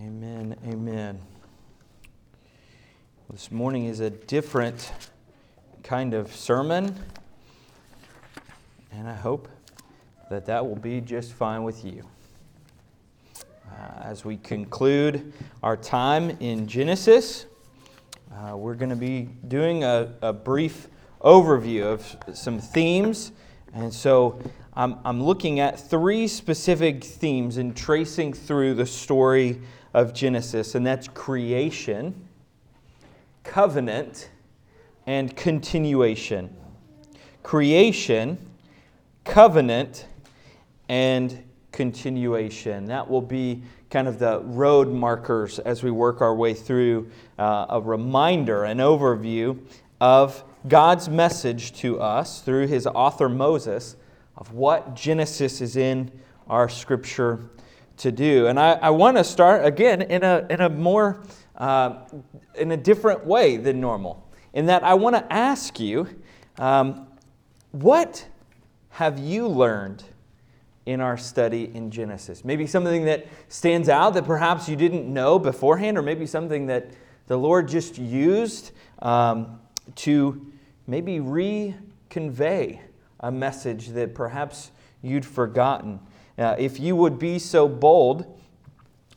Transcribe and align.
Amen. 0.00 0.54
Amen. 0.64 1.18
This 3.30 3.50
morning 3.50 3.86
is 3.86 3.98
a 3.98 4.10
different 4.10 4.92
kind 5.82 6.14
of 6.14 6.32
sermon, 6.32 6.94
and 8.92 9.08
I 9.08 9.14
hope 9.14 9.48
that 10.30 10.46
that 10.46 10.64
will 10.64 10.76
be 10.76 11.00
just 11.00 11.32
fine 11.32 11.64
with 11.64 11.84
you. 11.84 12.04
Uh, 13.68 14.02
as 14.02 14.24
we 14.24 14.36
conclude 14.36 15.32
our 15.64 15.76
time 15.76 16.30
in 16.38 16.68
Genesis, 16.68 17.46
uh, 18.32 18.56
we're 18.56 18.76
going 18.76 18.90
to 18.90 18.96
be 18.96 19.28
doing 19.48 19.82
a, 19.82 20.14
a, 20.22 20.32
brief 20.32 20.86
overview 21.22 21.82
of 21.82 22.36
some 22.36 22.60
themes. 22.60 23.32
And 23.74 23.92
so 23.92 24.40
I'm, 24.74 24.98
I'm 25.04 25.20
looking 25.20 25.58
at 25.58 25.80
three 25.80 26.28
specific 26.28 27.02
themes 27.02 27.56
and 27.56 27.76
tracing 27.76 28.32
through 28.32 28.74
the 28.74 28.86
story 28.86 29.60
of 29.94 30.12
Genesis, 30.14 30.74
and 30.74 30.86
that's 30.86 31.08
creation, 31.08 32.28
covenant, 33.44 34.30
and 35.06 35.34
continuation. 35.36 36.54
Creation, 37.42 38.38
covenant, 39.24 40.06
and 40.88 41.42
continuation. 41.72 42.86
That 42.86 43.08
will 43.08 43.22
be 43.22 43.62
kind 43.90 44.06
of 44.06 44.18
the 44.18 44.40
road 44.40 44.88
markers 44.88 45.58
as 45.60 45.82
we 45.82 45.90
work 45.90 46.20
our 46.20 46.34
way 46.34 46.52
through 46.52 47.10
uh, 47.38 47.66
a 47.70 47.80
reminder, 47.80 48.64
an 48.64 48.78
overview 48.78 49.58
of 50.00 50.44
God's 50.66 51.08
message 51.08 51.72
to 51.80 52.00
us 52.00 52.40
through 52.42 52.66
his 52.66 52.86
author 52.86 53.28
Moses 53.28 53.96
of 54.36 54.52
what 54.52 54.94
Genesis 54.94 55.60
is 55.60 55.76
in 55.76 56.10
our 56.48 56.68
scripture 56.68 57.40
to 57.98 58.12
do. 58.12 58.46
And 58.46 58.58
I, 58.58 58.72
I 58.72 58.90
want 58.90 59.16
to 59.16 59.24
start 59.24 59.64
again 59.64 60.02
in 60.02 60.22
a, 60.22 60.46
in 60.50 60.60
a 60.60 60.68
more, 60.68 61.22
uh, 61.56 62.00
in 62.54 62.72
a 62.72 62.76
different 62.76 63.24
way 63.26 63.56
than 63.56 63.80
normal. 63.80 64.28
In 64.52 64.66
that 64.66 64.82
I 64.82 64.94
want 64.94 65.16
to 65.16 65.32
ask 65.32 65.78
you, 65.78 66.08
um, 66.58 67.06
what 67.72 68.26
have 68.90 69.18
you 69.18 69.46
learned 69.46 70.02
in 70.86 71.00
our 71.00 71.16
study 71.16 71.70
in 71.74 71.90
Genesis? 71.90 72.44
Maybe 72.44 72.66
something 72.66 73.04
that 73.04 73.26
stands 73.48 73.88
out 73.88 74.14
that 74.14 74.24
perhaps 74.24 74.68
you 74.68 74.76
didn't 74.76 75.12
know 75.12 75.38
beforehand, 75.38 75.98
or 75.98 76.02
maybe 76.02 76.26
something 76.26 76.66
that 76.66 76.90
the 77.26 77.36
Lord 77.36 77.68
just 77.68 77.98
used 77.98 78.72
um, 79.00 79.60
to 79.96 80.50
maybe 80.86 81.18
reconvey 81.18 82.80
a 83.20 83.30
message 83.30 83.88
that 83.88 84.14
perhaps 84.14 84.70
you'd 85.02 85.26
forgotten. 85.26 86.00
Uh, 86.38 86.54
if 86.56 86.78
you 86.78 86.94
would 86.94 87.18
be 87.18 87.36
so 87.36 87.66
bold, 87.66 88.38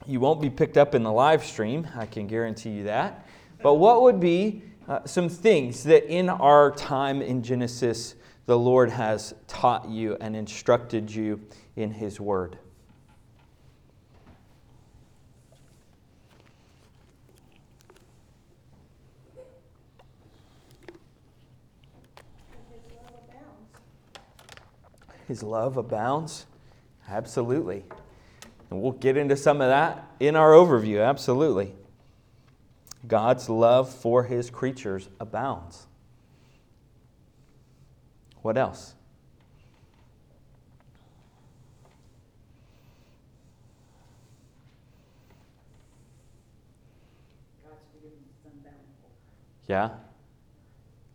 you 0.08 0.20
won't 0.20 0.42
be 0.42 0.50
picked 0.50 0.76
up 0.76 0.96
in 0.96 1.04
the 1.04 1.12
live 1.12 1.46
stream, 1.46 1.88
I 1.96 2.08
can 2.08 2.26
guarantee 2.26 2.72
you 2.72 2.84
that. 2.86 3.28
But 3.62 3.76
what 3.76 4.02
would 4.02 4.20
be 4.20 4.64
uh, 4.88 5.06
some 5.06 5.30
things 5.30 5.84
that 5.84 6.12
in 6.12 6.30
our 6.30 6.72
time 6.72 7.22
in 7.22 7.44
Genesis 7.44 8.16
the 8.48 8.58
Lord 8.58 8.90
has 8.90 9.36
taught 9.48 9.88
you 9.88 10.18
and 10.20 10.36
instructed 10.36 11.14
you 11.14 11.40
in 11.76 11.92
His 11.92 12.20
Word? 12.20 12.58
His 25.28 25.44
love 25.44 25.78
abounds. 25.78 26.48
Absolutely. 27.10 27.84
And 28.70 28.82
we'll 28.82 28.94
get 28.94 29.18
into 29.18 29.36
some 29.36 29.62
of 29.62 29.70
that 29.70 30.10
in 30.20 30.36
our 30.36 30.52
overview. 30.52 31.06
Absolutely. 31.06 31.76
God's 33.08 33.50
love 33.50 33.94
for 33.94 34.24
his 34.24 34.50
creatures 34.50 35.10
abounds. 35.20 35.88
What 38.42 38.58
else? 38.58 38.96
Yeah? 49.68 49.92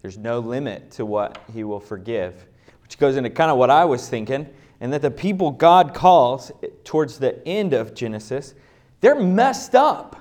There's 0.00 0.16
no 0.16 0.38
limit 0.38 0.90
to 0.92 1.04
what 1.04 1.38
he 1.52 1.62
will 1.62 1.80
forgive, 1.80 2.46
which 2.82 2.96
goes 2.96 3.16
into 3.16 3.28
kind 3.28 3.50
of 3.50 3.58
what 3.58 3.70
I 3.70 3.84
was 3.84 4.08
thinking 4.08 4.48
and 4.80 4.92
that 4.92 5.02
the 5.02 5.10
people 5.10 5.50
God 5.50 5.94
calls 5.94 6.52
towards 6.84 7.18
the 7.18 7.46
end 7.46 7.72
of 7.72 7.94
Genesis, 7.94 8.54
they're 9.00 9.20
messed 9.20 9.74
up. 9.74 10.16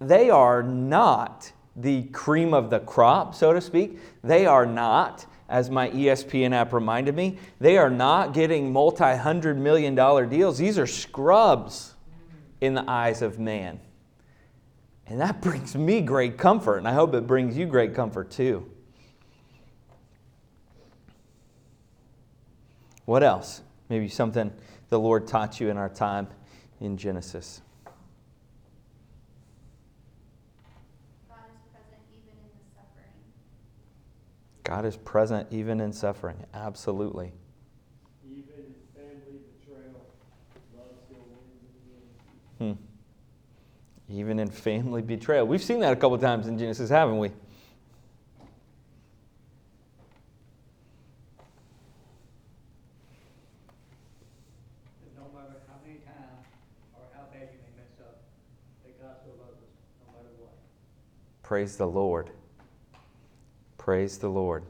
They 0.00 0.30
are 0.30 0.62
not 0.62 1.52
the 1.76 2.04
cream 2.04 2.54
of 2.54 2.70
the 2.70 2.80
crop, 2.80 3.34
so 3.34 3.52
to 3.52 3.60
speak. 3.60 3.98
They 4.22 4.46
are 4.46 4.66
not, 4.66 5.26
as 5.48 5.70
my 5.70 5.90
ESPN 5.90 6.52
app 6.52 6.72
reminded 6.72 7.14
me, 7.14 7.38
they 7.60 7.78
are 7.78 7.90
not 7.90 8.34
getting 8.34 8.72
multi 8.72 9.16
hundred 9.16 9.58
million 9.58 9.94
dollar 9.94 10.26
deals. 10.26 10.58
These 10.58 10.78
are 10.78 10.86
scrubs 10.86 11.94
in 12.60 12.74
the 12.74 12.88
eyes 12.88 13.22
of 13.22 13.38
man. 13.38 13.80
And 15.06 15.20
that 15.20 15.40
brings 15.40 15.74
me 15.74 16.00
great 16.00 16.36
comfort, 16.36 16.78
and 16.78 16.88
I 16.88 16.92
hope 16.92 17.14
it 17.14 17.26
brings 17.26 17.56
you 17.56 17.66
great 17.66 17.94
comfort 17.94 18.30
too. 18.30 18.70
What 23.08 23.22
else? 23.22 23.62
Maybe 23.88 24.06
something 24.06 24.52
the 24.90 25.00
Lord 25.00 25.26
taught 25.26 25.60
you 25.60 25.70
in 25.70 25.78
our 25.78 25.88
time 25.88 26.28
in 26.78 26.98
Genesis. 26.98 27.62
God 31.24 31.38
is 31.48 31.56
present 31.72 32.04
even 32.12 32.34
in 32.44 32.60
suffering. 32.76 33.14
God 34.62 34.84
is 34.84 34.96
present 34.98 35.48
even 35.50 35.80
in 35.80 35.90
suffering. 35.90 36.36
Absolutely. 36.52 37.32
Even 38.26 38.42
in 38.58 38.74
family 38.94 39.40
betrayal, 39.58 40.04
love 40.76 40.88
still 41.06 41.24
wins 42.60 42.76
Hmm. 42.76 44.12
Even 44.14 44.38
in 44.38 44.50
family 44.50 45.00
betrayal. 45.00 45.46
We've 45.46 45.62
seen 45.62 45.80
that 45.80 45.94
a 45.94 45.96
couple 45.96 46.18
times 46.18 46.46
in 46.46 46.58
Genesis, 46.58 46.90
haven't 46.90 47.16
we? 47.16 47.30
Praise 61.48 61.78
the 61.78 61.86
Lord. 61.86 62.28
Praise 63.78 64.18
the 64.18 64.28
Lord. 64.28 64.64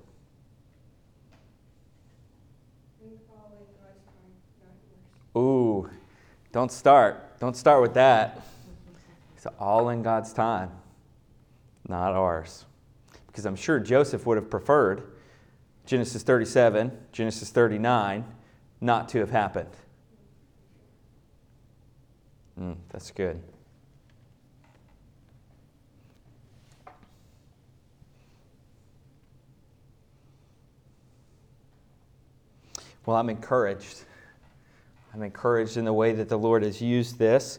Ooh, 5.37 5.91
don't 6.53 6.71
start. 6.71 7.41
Don't 7.41 7.57
start 7.57 7.83
with 7.83 7.95
that. 7.95 8.47
It's 9.37 9.49
all 9.59 9.89
in 9.89 10.05
God's 10.05 10.33
time, 10.33 10.71
not 11.89 12.13
ours. 12.13 12.65
Because 13.27 13.45
I'm 13.45 13.57
sure 13.57 13.81
Joseph 13.81 14.25
would 14.25 14.37
have 14.37 14.49
preferred 14.49 15.03
Genesis 15.85 16.23
37, 16.23 16.97
Genesis 17.11 17.51
39 17.51 18.25
not 18.81 19.09
to 19.09 19.19
have 19.19 19.31
happened. 19.31 19.75
Mm, 22.57 22.77
that's 22.93 23.11
good. 23.11 23.43
Well, 33.09 33.17
I'm 33.17 33.31
encouraged. 33.31 34.05
I'm 35.15 35.23
encouraged 35.23 35.79
in 35.79 35.87
the 35.87 35.93
way 35.95 36.13
that 36.13 36.29
the 36.29 36.37
Lord 36.37 36.63
has 36.63 36.83
used 36.83 37.19
this 37.19 37.59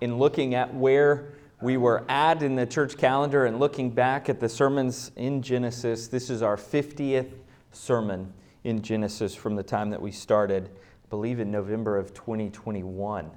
in 0.00 0.18
looking 0.18 0.54
at 0.54 0.72
where 0.72 1.32
we 1.60 1.76
were 1.76 2.04
at 2.08 2.44
in 2.44 2.54
the 2.54 2.64
church 2.64 2.96
calendar 2.96 3.46
and 3.46 3.58
looking 3.58 3.90
back 3.90 4.28
at 4.28 4.38
the 4.38 4.48
sermons 4.48 5.10
in 5.16 5.42
Genesis. 5.42 6.06
This 6.06 6.30
is 6.30 6.42
our 6.42 6.56
50th 6.56 7.32
sermon 7.72 8.32
in 8.62 8.80
Genesis 8.80 9.34
from 9.34 9.56
the 9.56 9.64
time 9.64 9.90
that 9.90 10.00
we 10.00 10.12
started, 10.12 10.70
I 10.70 11.08
believe 11.10 11.40
in 11.40 11.50
November 11.50 11.98
of 11.98 12.14
2021. 12.14 13.28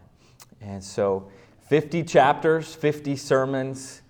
And 0.62 0.84
so 0.84 1.32
50 1.70 2.04
chapters, 2.04 2.76
50 2.76 3.16
sermons, 3.16 4.04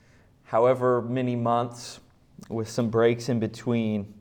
however 0.44 1.01
many 1.01 1.38
months, 1.38 2.01
with 2.50 2.69
some 2.69 2.89
breaks 2.89 3.30
in 3.30 3.39
between. 3.39 4.16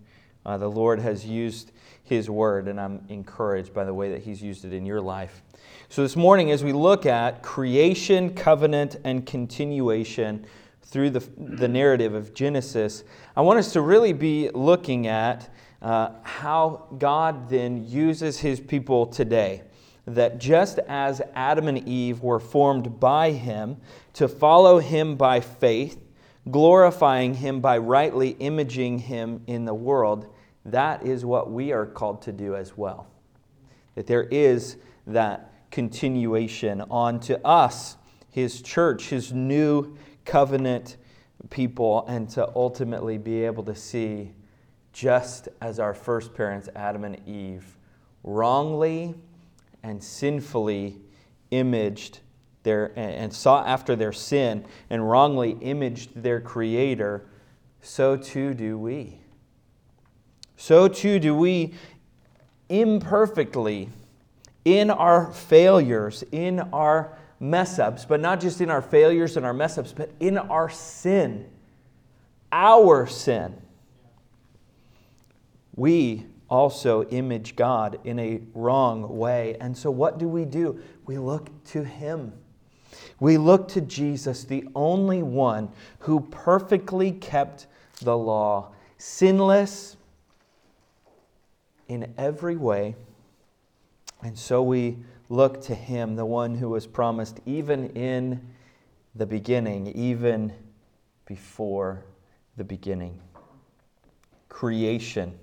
Uh, 0.47 0.57
the 0.57 0.71
Lord 0.71 1.01
has 1.01 1.27
used 1.27 1.73
his 2.11 2.29
Word, 2.29 2.67
and 2.69 2.79
I'm 2.81 3.03
encouraged 3.09 3.73
by 3.73 3.85
the 3.85 3.95
way 3.95 4.11
that 4.11 4.21
He's 4.21 4.43
used 4.43 4.65
it 4.65 4.73
in 4.73 4.85
your 4.85 5.01
life. 5.01 5.43
So, 5.89 6.03
this 6.03 6.17
morning, 6.17 6.51
as 6.51 6.65
we 6.65 6.73
look 6.73 7.07
at 7.07 7.43
creation, 7.43 8.35
covenant, 8.35 8.97
and 9.05 9.25
continuation 9.25 10.45
through 10.83 11.11
the, 11.11 11.21
the 11.39 11.69
narrative 11.69 12.13
of 12.15 12.35
Genesis, 12.35 13.05
I 13.37 13.43
want 13.43 13.61
us 13.61 13.73
to 13.75 13.81
really 13.81 14.13
be 14.13 14.51
looking 14.51 15.07
at 15.07 15.49
uh, 15.81 16.11
how 16.23 16.89
God 16.99 17.49
then 17.49 17.89
uses 17.89 18.41
His 18.41 18.59
people 18.59 19.07
today. 19.07 19.63
that 20.07 20.39
just 20.39 20.81
as 20.89 21.23
Adam 21.35 21.69
and 21.69 21.87
Eve 21.87 22.23
were 22.23 22.41
formed 22.41 22.99
by 22.99 23.31
him 23.31 23.77
to 24.15 24.27
follow 24.27 24.81
him 24.81 25.15
by 25.15 25.39
faith, 25.39 26.03
glorifying 26.51 27.35
him 27.35 27.61
by 27.61 27.79
rightly 27.79 28.31
imaging 28.41 28.99
him 28.99 29.41
in 29.47 29.65
the 29.65 29.75
world, 29.75 30.27
that 30.65 31.07
is 31.07 31.25
what 31.25 31.51
we 31.51 31.73
are 31.73 31.87
called 31.87 32.23
to 32.23 32.33
do 32.33 32.55
as 32.55 32.77
well. 32.77 33.07
That 33.95 34.07
there 34.07 34.25
is 34.25 34.77
that 35.07 35.53
continuation 35.71 36.83
on 36.91 37.21
to 37.21 37.45
us, 37.47 37.97
his 38.31 38.61
church, 38.61 39.09
his 39.09 39.33
new 39.33 39.97
covenant 40.25 40.97
people, 41.49 42.05
and 42.07 42.29
to 42.31 42.51
ultimately 42.55 43.19
be 43.19 43.45
able 43.45 43.63
to 43.65 43.75
see, 43.75 44.33
just 44.93 45.49
as 45.61 45.79
our 45.79 45.95
first 45.95 46.35
parents, 46.35 46.69
Adam 46.77 47.05
and 47.05 47.27
Eve, 47.27 47.77
wrongly 48.23 49.15
and 49.83 50.03
sinfully 50.03 50.99
imaged 51.51 52.21
their 52.63 52.93
and 52.99 53.33
sought 53.33 53.67
after 53.67 53.97
their 53.97 54.13
sin 54.13 54.65
and 54.91 55.09
wrongly 55.09 55.53
imaged 55.63 56.23
their 56.23 56.41
creator 56.41 57.27
so 57.81 58.17
too 58.17 58.53
do 58.53 58.79
we 58.79 59.20
so 60.61 60.89
too 60.89 61.19
do 61.19 61.35
we 61.35 61.73
imperfectly 62.69 63.89
in 64.65 64.91
our 64.91 65.33
failures 65.33 66.23
in 66.33 66.61
our 66.73 67.17
mess 67.41 67.79
ups 67.79 68.05
but 68.05 68.21
not 68.21 68.41
just 68.41 68.61
in 68.61 68.69
our 68.69 68.83
failures 68.83 69.37
and 69.37 69.47
our 69.47 69.55
mess 69.55 69.79
ups 69.79 69.93
but 69.93 70.11
in 70.21 70.37
our 70.37 70.69
sin 70.69 71.49
our 72.53 73.07
sin 73.07 73.57
we 75.75 76.27
also 76.51 77.05
image 77.05 77.55
God 77.55 78.01
in 78.05 78.19
a 78.19 78.41
wrong 78.55 79.17
way. 79.17 79.57
And 79.61 79.77
so, 79.77 79.91
what 79.91 80.19
do 80.19 80.29
we 80.29 80.45
do? 80.45 80.81
We 81.07 81.17
look 81.17 81.49
to 81.67 81.85
Him. 81.85 82.33
We 83.21 83.39
look 83.39 83.69
to 83.69 83.81
Jesus, 83.81 84.45
the 84.45 84.67
only 84.75 85.23
one 85.23 85.71
who 86.01 86.21
perfectly 86.21 87.13
kept 87.13 87.67
the 88.03 88.17
law, 88.17 88.73
sinless 88.99 89.97
in 91.91 92.15
every 92.17 92.57
way. 92.57 92.95
And 94.23 94.39
so 94.39 94.63
we 94.63 94.99
look 95.29 95.61
to 95.63 95.75
Him, 95.75 96.17
the 96.17 96.25
one 96.25 96.55
who 96.55 96.71
was 96.71 96.87
promised 96.87 97.41
even 97.45 97.91
in 97.91 98.41
the 99.15 99.27
beginning, 99.27 99.89
even 99.89 100.53
before 101.27 102.05
the 102.57 102.65
beginning. 102.65 103.21
Creation 104.49 105.39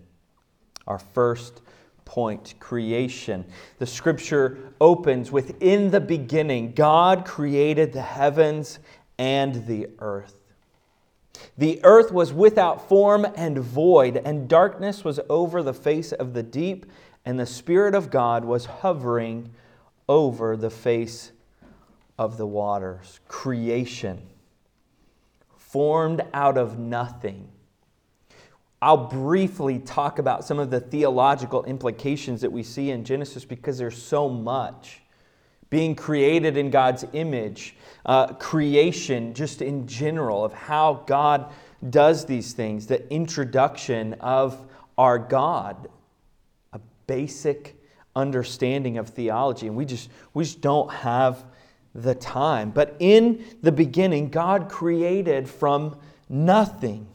our 0.88 1.00
first 1.00 1.62
point 2.06 2.56
creation. 2.60 3.46
The 3.80 3.86
scripture 3.86 4.74
opens 4.80 5.32
with 5.32 5.62
In 5.62 5.92
the 5.92 6.00
beginning, 6.00 6.72
God 6.72 7.26
created 7.26 7.92
the 7.92 8.02
heavens 8.02 8.80
and 9.20 9.68
the 9.68 9.90
earth. 10.00 10.36
The 11.58 11.80
earth 11.84 12.12
was 12.12 12.34
without 12.34 12.88
form 12.88 13.26
and 13.36 13.60
void, 13.60 14.22
and 14.24 14.48
darkness 14.48 15.04
was 15.04 15.20
over 15.30 15.64
the 15.64 15.74
face 15.74 16.12
of 16.12 16.34
the 16.34 16.44
deep, 16.44 16.86
and 17.26 17.40
the 17.40 17.46
Spirit 17.46 17.96
of 17.96 18.10
God 18.10 18.46
was 18.46 18.66
hovering 18.66 19.52
over 20.08 20.56
the 20.56 20.70
face 20.70 21.32
of 22.18 22.38
the 22.38 22.48
waters. 22.48 23.20
Creation, 23.28 24.22
formed 25.56 26.24
out 26.34 26.58
of 26.58 26.80
nothing 26.80 27.50
I'll 28.82 29.08
briefly 29.08 29.80
talk 29.80 30.20
about 30.20 30.46
some 30.46 30.60
of 30.60 30.70
the 30.70 30.80
theological 30.80 31.64
implications 31.64 32.42
that 32.42 32.52
we 32.52 32.62
see 32.62 32.92
in 32.92 33.04
Genesis 33.04 33.44
because 33.44 33.78
there's 33.78 34.02
so 34.02 34.30
much. 34.30 35.02
Being 35.70 35.96
created 35.96 36.58
in 36.58 36.70
God's 36.70 37.06
image, 37.14 37.76
uh, 38.06 38.34
creation 38.34 39.34
just 39.34 39.62
in 39.62 39.88
general, 39.88 40.46
of 40.46 40.54
how 40.54 41.04
God 41.06 41.52
does 41.90 42.26
these 42.26 42.54
things, 42.54 42.88
the 42.88 43.12
introduction 43.12 44.14
of 44.16 44.66
our 44.98 45.20
God, 45.20 45.90
a 46.74 46.80
basic 47.06 47.76
understanding 48.16 48.98
of 48.98 49.10
theology. 49.10 49.68
And 49.68 49.76
we 49.76 49.86
just, 49.86 50.10
we 50.34 50.44
just 50.44 50.62
don't 50.62 50.92
have 50.92 51.46
the 51.94 52.16
time. 52.16 52.72
But 52.72 52.96
in 53.00 53.44
the 53.62 53.72
beginning, 53.72 54.30
God 54.30 54.70
created 54.70 55.48
from 55.50 55.98
nothing. 56.30 57.08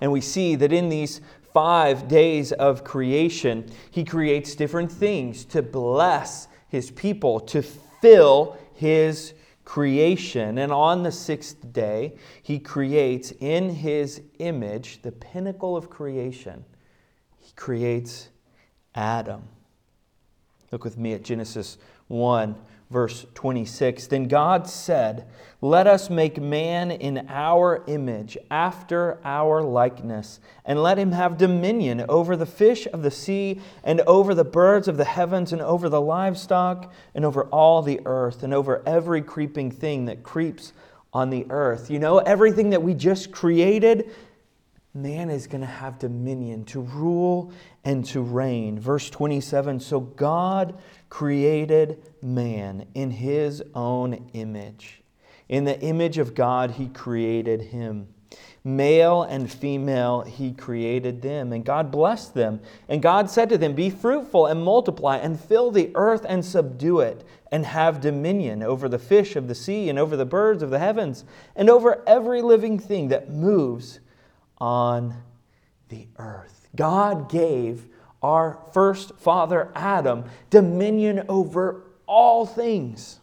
And 0.00 0.12
we 0.12 0.20
see 0.20 0.56
that 0.56 0.72
in 0.72 0.88
these 0.88 1.20
five 1.52 2.08
days 2.08 2.52
of 2.52 2.84
creation, 2.84 3.70
he 3.90 4.04
creates 4.04 4.54
different 4.54 4.92
things 4.92 5.44
to 5.46 5.62
bless 5.62 6.48
his 6.68 6.90
people, 6.90 7.40
to 7.40 7.62
fill 7.62 8.56
his 8.74 9.34
creation. 9.64 10.58
And 10.58 10.72
on 10.72 11.02
the 11.02 11.12
sixth 11.12 11.72
day, 11.72 12.16
he 12.42 12.58
creates 12.58 13.32
in 13.40 13.68
his 13.68 14.22
image 14.38 15.02
the 15.02 15.12
pinnacle 15.12 15.76
of 15.76 15.90
creation. 15.90 16.64
He 17.38 17.52
creates 17.54 18.28
Adam. 18.94 19.42
Look 20.72 20.84
with 20.84 20.98
me 20.98 21.12
at 21.12 21.22
Genesis 21.22 21.78
1 22.08 22.56
verse 22.90 23.26
26. 23.34 24.06
Then 24.06 24.28
God 24.28 24.68
said, 24.68 25.26
Let 25.60 25.86
us 25.86 26.08
make 26.08 26.40
man 26.40 26.90
in 26.90 27.26
our 27.28 27.82
image, 27.86 28.38
after 28.50 29.18
our 29.24 29.62
likeness, 29.62 30.40
and 30.64 30.82
let 30.82 30.98
him 30.98 31.12
have 31.12 31.38
dominion 31.38 32.04
over 32.08 32.36
the 32.36 32.46
fish 32.46 32.86
of 32.92 33.02
the 33.02 33.10
sea, 33.10 33.60
and 33.82 34.00
over 34.02 34.34
the 34.34 34.44
birds 34.44 34.88
of 34.88 34.96
the 34.96 35.04
heavens, 35.04 35.52
and 35.52 35.62
over 35.62 35.88
the 35.88 36.00
livestock, 36.00 36.92
and 37.14 37.24
over 37.24 37.44
all 37.44 37.82
the 37.82 38.00
earth, 38.04 38.42
and 38.42 38.54
over 38.54 38.82
every 38.86 39.22
creeping 39.22 39.70
thing 39.70 40.04
that 40.06 40.22
creeps 40.22 40.72
on 41.12 41.30
the 41.30 41.46
earth. 41.50 41.90
You 41.90 41.98
know, 41.98 42.18
everything 42.18 42.70
that 42.70 42.82
we 42.82 42.92
just 42.92 43.32
created. 43.32 44.10
Man 44.96 45.28
is 45.28 45.46
going 45.46 45.60
to 45.60 45.66
have 45.66 45.98
dominion 45.98 46.64
to 46.66 46.80
rule 46.80 47.52
and 47.84 48.02
to 48.06 48.22
reign. 48.22 48.80
Verse 48.80 49.10
27 49.10 49.78
So 49.78 50.00
God 50.00 50.78
created 51.10 52.02
man 52.22 52.86
in 52.94 53.10
his 53.10 53.62
own 53.74 54.30
image. 54.32 55.02
In 55.50 55.64
the 55.64 55.78
image 55.82 56.16
of 56.16 56.34
God, 56.34 56.70
he 56.70 56.88
created 56.88 57.60
him. 57.60 58.08
Male 58.64 59.24
and 59.24 59.52
female, 59.52 60.22
he 60.22 60.52
created 60.52 61.20
them. 61.20 61.52
And 61.52 61.62
God 61.62 61.90
blessed 61.90 62.32
them. 62.32 62.60
And 62.88 63.02
God 63.02 63.28
said 63.28 63.50
to 63.50 63.58
them, 63.58 63.74
Be 63.74 63.90
fruitful 63.90 64.46
and 64.46 64.64
multiply, 64.64 65.18
and 65.18 65.38
fill 65.38 65.70
the 65.70 65.90
earth 65.94 66.24
and 66.26 66.42
subdue 66.42 67.00
it, 67.00 67.22
and 67.52 67.66
have 67.66 68.00
dominion 68.00 68.62
over 68.62 68.88
the 68.88 68.98
fish 68.98 69.36
of 69.36 69.46
the 69.46 69.54
sea, 69.54 69.90
and 69.90 69.98
over 69.98 70.16
the 70.16 70.24
birds 70.24 70.62
of 70.62 70.70
the 70.70 70.78
heavens, 70.78 71.24
and 71.54 71.68
over 71.68 72.02
every 72.06 72.40
living 72.40 72.78
thing 72.78 73.08
that 73.08 73.30
moves 73.30 74.00
on 74.58 75.14
the 75.88 76.08
earth. 76.18 76.68
God 76.74 77.30
gave 77.30 77.86
our 78.22 78.58
first 78.72 79.16
father 79.18 79.70
Adam 79.74 80.24
dominion 80.50 81.24
over 81.28 81.84
all 82.06 82.46
things, 82.46 83.20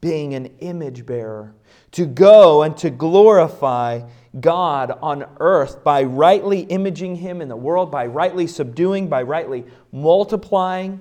being 0.00 0.34
an 0.34 0.46
image 0.60 1.06
bearer, 1.06 1.54
to 1.92 2.06
go 2.06 2.62
and 2.62 2.76
to 2.78 2.90
glorify 2.90 4.02
God 4.38 4.96
on 5.02 5.24
earth 5.40 5.82
by 5.82 6.04
rightly 6.04 6.60
imaging 6.60 7.16
him 7.16 7.40
in 7.40 7.48
the 7.48 7.56
world, 7.56 7.90
by 7.90 8.06
rightly 8.06 8.46
subduing, 8.46 9.08
by 9.08 9.22
rightly 9.22 9.64
multiplying. 9.92 11.00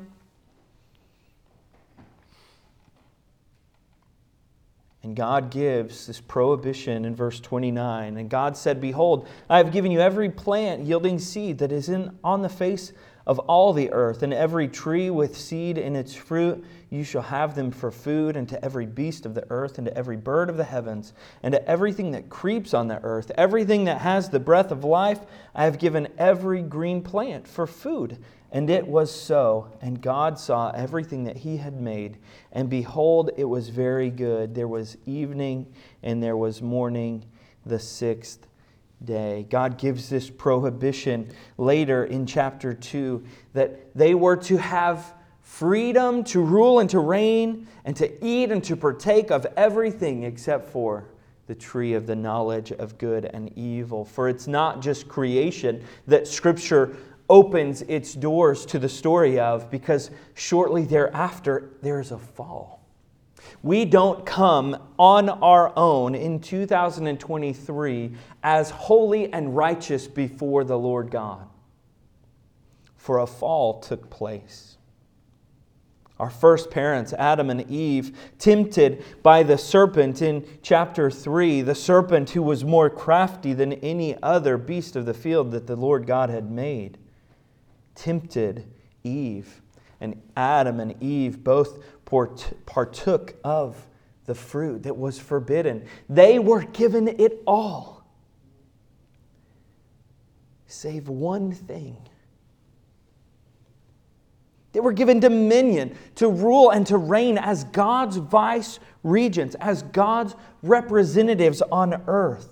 And 5.09 5.15
God 5.15 5.49
gives 5.49 6.05
this 6.05 6.21
prohibition 6.21 7.03
in 7.03 7.15
verse 7.15 7.39
29. 7.39 8.17
And 8.17 8.29
God 8.29 8.55
said, 8.55 8.79
Behold, 8.79 9.27
I 9.49 9.57
have 9.57 9.71
given 9.71 9.91
you 9.91 9.99
every 9.99 10.29
plant 10.29 10.83
yielding 10.83 11.17
seed 11.17 11.57
that 11.57 11.71
is 11.71 11.89
in, 11.89 12.15
on 12.23 12.43
the 12.43 12.47
face 12.47 12.93
of 13.25 13.39
all 13.39 13.73
the 13.73 13.91
earth, 13.91 14.21
and 14.21 14.31
every 14.31 14.67
tree 14.67 15.09
with 15.09 15.35
seed 15.35 15.79
in 15.79 15.95
its 15.95 16.13
fruit. 16.13 16.63
You 16.91 17.03
shall 17.03 17.23
have 17.23 17.55
them 17.55 17.71
for 17.71 17.89
food, 17.89 18.35
and 18.35 18.47
to 18.49 18.63
every 18.63 18.85
beast 18.85 19.25
of 19.25 19.33
the 19.33 19.47
earth, 19.49 19.79
and 19.79 19.87
to 19.87 19.97
every 19.97 20.15
bird 20.15 20.47
of 20.47 20.57
the 20.57 20.63
heavens, 20.63 21.13
and 21.41 21.53
to 21.53 21.67
everything 21.67 22.11
that 22.11 22.29
creeps 22.29 22.75
on 22.75 22.87
the 22.87 23.01
earth, 23.01 23.31
everything 23.35 23.85
that 23.85 24.01
has 24.01 24.29
the 24.29 24.39
breath 24.39 24.69
of 24.69 24.83
life, 24.83 25.21
I 25.55 25.63
have 25.63 25.79
given 25.79 26.07
every 26.19 26.61
green 26.61 27.01
plant 27.01 27.47
for 27.47 27.65
food. 27.65 28.19
And 28.51 28.69
it 28.69 28.87
was 28.87 29.13
so. 29.13 29.71
And 29.81 30.01
God 30.01 30.39
saw 30.39 30.71
everything 30.71 31.23
that 31.25 31.37
he 31.37 31.57
had 31.57 31.79
made. 31.79 32.17
And 32.51 32.69
behold, 32.69 33.31
it 33.37 33.45
was 33.45 33.69
very 33.69 34.09
good. 34.09 34.55
There 34.55 34.67
was 34.67 34.97
evening 35.05 35.71
and 36.01 36.21
there 36.21 36.37
was 36.37 36.61
morning, 36.61 37.25
the 37.65 37.79
sixth 37.79 38.47
day. 39.03 39.45
God 39.49 39.77
gives 39.77 40.09
this 40.09 40.29
prohibition 40.29 41.31
later 41.57 42.05
in 42.05 42.25
chapter 42.25 42.73
2 42.73 43.23
that 43.53 43.95
they 43.95 44.15
were 44.15 44.35
to 44.37 44.57
have 44.57 45.13
freedom 45.41 46.23
to 46.23 46.41
rule 46.41 46.79
and 46.79 46.89
to 46.89 46.99
reign 46.99 47.67
and 47.85 47.95
to 47.95 48.25
eat 48.25 48.51
and 48.51 48.63
to 48.63 48.75
partake 48.75 49.31
of 49.31 49.47
everything 49.57 50.23
except 50.23 50.69
for 50.69 51.05
the 51.47 51.55
tree 51.55 51.93
of 51.93 52.05
the 52.05 52.15
knowledge 52.15 52.71
of 52.73 52.97
good 52.99 53.25
and 53.25 53.51
evil. 53.57 54.05
For 54.05 54.29
it's 54.29 54.47
not 54.47 54.81
just 54.81 55.07
creation 55.07 55.83
that 56.05 56.27
Scripture 56.27 56.95
opens 57.29 57.83
its 57.83 58.13
doors 58.13 58.65
to 58.65 58.79
the 58.79 58.89
story 58.89 59.39
of 59.39 59.69
because 59.69 60.11
shortly 60.33 60.83
thereafter 60.83 61.69
there 61.81 61.99
is 61.99 62.11
a 62.11 62.17
fall. 62.17 62.79
We 63.61 63.85
don't 63.85 64.25
come 64.25 64.77
on 64.97 65.29
our 65.29 65.71
own 65.77 66.15
in 66.15 66.39
2023 66.39 68.11
as 68.43 68.69
holy 68.69 69.31
and 69.31 69.55
righteous 69.55 70.07
before 70.07 70.63
the 70.63 70.77
Lord 70.77 71.11
God. 71.11 71.47
For 72.95 73.19
a 73.19 73.27
fall 73.27 73.79
took 73.79 74.09
place. 74.09 74.77
Our 76.19 76.29
first 76.29 76.69
parents, 76.69 77.13
Adam 77.13 77.49
and 77.49 77.69
Eve, 77.71 78.17
tempted 78.39 79.05
by 79.23 79.41
the 79.43 79.57
serpent 79.57 80.21
in 80.21 80.45
chapter 80.61 81.09
3, 81.09 81.61
the 81.61 81.75
serpent 81.75 82.31
who 82.31 82.43
was 82.43 82.65
more 82.65 82.89
crafty 82.89 83.53
than 83.53 83.73
any 83.73 84.21
other 84.21 84.57
beast 84.57 84.97
of 84.97 85.05
the 85.05 85.13
field 85.13 85.51
that 85.51 85.65
the 85.65 85.77
Lord 85.77 86.05
God 86.05 86.29
had 86.29 86.51
made, 86.51 86.97
tempted 87.99 88.65
Eve. 89.03 89.61
And 90.01 90.21
Adam 90.35 90.79
and 90.79 91.01
Eve 91.01 91.43
both 91.43 91.83
partook 92.05 93.35
of 93.43 93.87
the 94.25 94.35
fruit 94.35 94.83
that 94.83 94.97
was 94.97 95.19
forbidden. 95.19 95.85
They 96.07 96.39
were 96.39 96.63
given 96.63 97.07
it 97.07 97.41
all, 97.45 98.05
save 100.67 101.09
one 101.09 101.51
thing 101.51 101.97
they 104.71 104.79
were 104.79 104.93
given 104.93 105.19
dominion 105.19 105.97
to 106.15 106.29
rule 106.29 106.69
and 106.69 106.85
to 106.87 106.97
reign 106.97 107.37
as 107.37 107.63
God's 107.65 108.17
vice 108.17 108.79
regents, 109.03 109.55
as 109.59 109.83
God's 109.83 110.35
representatives 110.61 111.61
on 111.71 112.01
earth. 112.07 112.49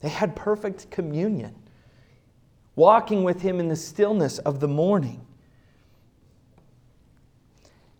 They 0.00 0.08
had 0.08 0.36
perfect 0.36 0.90
communion, 0.90 1.54
walking 2.76 3.24
with 3.24 3.42
Him 3.42 3.60
in 3.60 3.68
the 3.68 3.76
stillness 3.76 4.38
of 4.38 4.60
the 4.60 4.68
morning. 4.68 5.26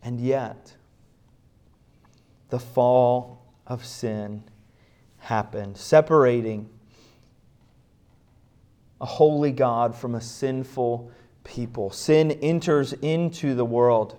And 0.02 0.20
yet, 0.20 0.74
the 2.50 2.58
fall 2.58 3.42
of 3.66 3.84
sin 3.84 4.44
happened, 5.18 5.76
separating 5.76 6.68
a 9.00 9.06
holy 9.06 9.52
God 9.52 9.94
from 9.94 10.14
a 10.14 10.20
sinful 10.20 11.10
people. 11.44 11.90
Sin 11.90 12.32
enters 12.42 12.92
into 12.94 13.54
the 13.54 13.64
world. 13.64 14.18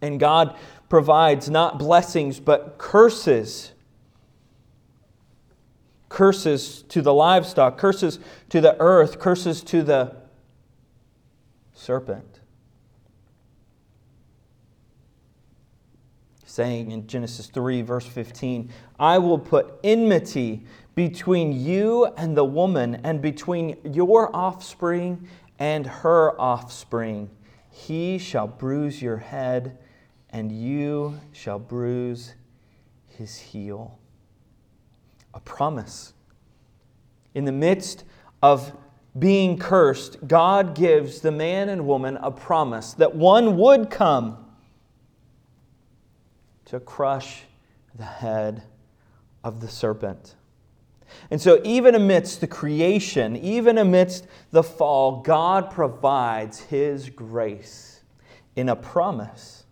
And 0.00 0.18
God 0.18 0.56
provides 0.88 1.48
not 1.48 1.78
blessings, 1.78 2.40
but 2.40 2.76
curses. 2.78 3.72
Curses 6.12 6.82
to 6.90 7.00
the 7.00 7.14
livestock, 7.14 7.78
curses 7.78 8.18
to 8.50 8.60
the 8.60 8.78
earth, 8.78 9.18
curses 9.18 9.62
to 9.62 9.82
the 9.82 10.14
serpent. 11.72 12.40
Saying 16.44 16.90
in 16.90 17.06
Genesis 17.06 17.46
3, 17.46 17.80
verse 17.80 18.04
15, 18.04 18.68
I 19.00 19.16
will 19.16 19.38
put 19.38 19.80
enmity 19.82 20.66
between 20.94 21.50
you 21.58 22.04
and 22.18 22.36
the 22.36 22.44
woman, 22.44 23.00
and 23.04 23.22
between 23.22 23.78
your 23.82 24.36
offspring 24.36 25.26
and 25.58 25.86
her 25.86 26.38
offspring. 26.38 27.30
He 27.70 28.18
shall 28.18 28.48
bruise 28.48 29.00
your 29.00 29.16
head, 29.16 29.78
and 30.28 30.52
you 30.52 31.18
shall 31.32 31.58
bruise 31.58 32.34
his 33.08 33.38
heel. 33.38 33.98
A 35.34 35.40
promise. 35.40 36.12
In 37.34 37.44
the 37.44 37.52
midst 37.52 38.04
of 38.42 38.76
being 39.18 39.58
cursed, 39.58 40.26
God 40.26 40.74
gives 40.74 41.20
the 41.20 41.30
man 41.30 41.68
and 41.68 41.86
woman 41.86 42.16
a 42.18 42.30
promise 42.30 42.94
that 42.94 43.14
one 43.14 43.56
would 43.58 43.90
come 43.90 44.38
to 46.66 46.80
crush 46.80 47.42
the 47.94 48.04
head 48.04 48.62
of 49.44 49.60
the 49.60 49.68
serpent. 49.68 50.34
And 51.30 51.40
so, 51.40 51.60
even 51.62 51.94
amidst 51.94 52.40
the 52.40 52.46
creation, 52.46 53.36
even 53.36 53.76
amidst 53.76 54.26
the 54.50 54.62
fall, 54.62 55.20
God 55.20 55.70
provides 55.70 56.60
His 56.60 57.10
grace 57.10 58.00
in 58.56 58.70
a 58.70 58.76
promise, 58.76 59.64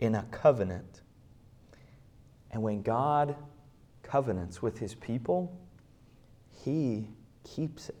in 0.00 0.16
a 0.16 0.24
covenant. 0.32 1.02
And 2.50 2.62
when 2.62 2.82
God 2.82 3.36
covenants 4.08 4.62
with 4.62 4.78
His 4.78 4.94
people, 4.94 5.56
He 6.64 7.08
keeps 7.44 7.88
it. 7.88 7.96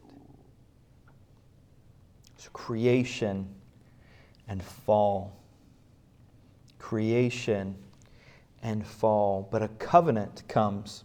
So, 2.36 2.50
creation 2.52 3.48
and 4.48 4.62
fall. 4.62 5.36
Creation 6.78 7.76
and 8.62 8.86
fall. 8.86 9.48
But 9.50 9.62
a 9.62 9.68
covenant 9.68 10.42
comes 10.48 11.04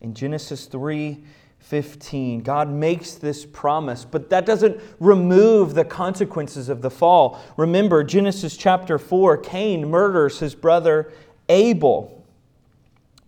in 0.00 0.14
Genesis 0.14 0.66
3 0.66 1.24
15, 1.64 2.42
God 2.42 2.68
makes 2.68 3.14
this 3.14 3.46
promise, 3.46 4.04
but 4.04 4.28
that 4.28 4.44
doesn't 4.44 4.78
remove 5.00 5.72
the 5.72 5.84
consequences 5.84 6.68
of 6.68 6.82
the 6.82 6.90
fall. 6.90 7.40
Remember, 7.56 8.04
Genesis 8.04 8.58
chapter 8.58 8.98
4 8.98 9.38
Cain 9.38 9.88
murders 9.88 10.40
his 10.40 10.54
brother 10.54 11.10
Abel. 11.48 12.13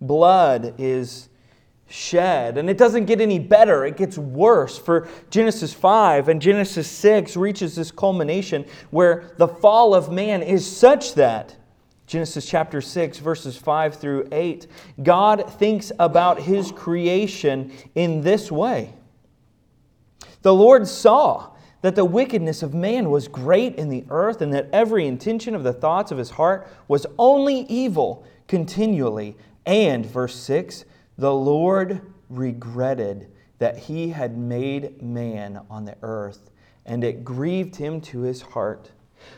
Blood 0.01 0.75
is 0.77 1.29
shed. 1.89 2.57
And 2.57 2.69
it 2.69 2.77
doesn't 2.77 3.05
get 3.05 3.21
any 3.21 3.39
better, 3.39 3.85
it 3.85 3.97
gets 3.97 4.17
worse. 4.17 4.77
For 4.77 5.07
Genesis 5.29 5.73
5 5.73 6.29
and 6.29 6.41
Genesis 6.41 6.89
6 6.89 7.37
reaches 7.37 7.75
this 7.75 7.91
culmination 7.91 8.65
where 8.91 9.31
the 9.37 9.47
fall 9.47 9.95
of 9.95 10.11
man 10.11 10.43
is 10.43 10.69
such 10.69 11.15
that 11.15 11.55
Genesis 12.07 12.45
chapter 12.45 12.79
6, 12.79 13.19
verses 13.19 13.57
5 13.57 13.95
through 13.95 14.29
8. 14.31 14.67
God 15.03 15.51
thinks 15.53 15.91
about 15.99 16.41
his 16.41 16.71
creation 16.71 17.73
in 17.95 18.21
this 18.21 18.49
way 18.49 18.93
The 20.41 20.53
Lord 20.53 20.87
saw 20.87 21.51
that 21.81 21.95
the 21.95 22.05
wickedness 22.05 22.63
of 22.63 22.73
man 22.73 23.09
was 23.09 23.27
great 23.27 23.75
in 23.75 23.89
the 23.89 24.05
earth, 24.09 24.41
and 24.41 24.53
that 24.53 24.69
every 24.73 25.05
intention 25.05 25.53
of 25.53 25.63
the 25.63 25.73
thoughts 25.73 26.11
of 26.11 26.17
his 26.17 26.31
heart 26.31 26.67
was 26.87 27.05
only 27.19 27.59
evil 27.69 28.25
continually. 28.47 29.35
And, 29.67 30.05
verse 30.05 30.35
6, 30.35 30.85
the 31.17 31.33
Lord 31.33 32.01
regretted 32.29 33.27
that 33.59 33.77
he 33.77 34.09
had 34.09 34.37
made 34.37 35.01
man 35.01 35.59
on 35.69 35.83
the 35.83 35.97
earth, 36.01 36.49
and 36.85 37.03
it 37.03 37.25
grieved 37.25 37.75
him 37.75 37.99
to 38.01 38.21
his 38.21 38.41
heart. 38.41 38.91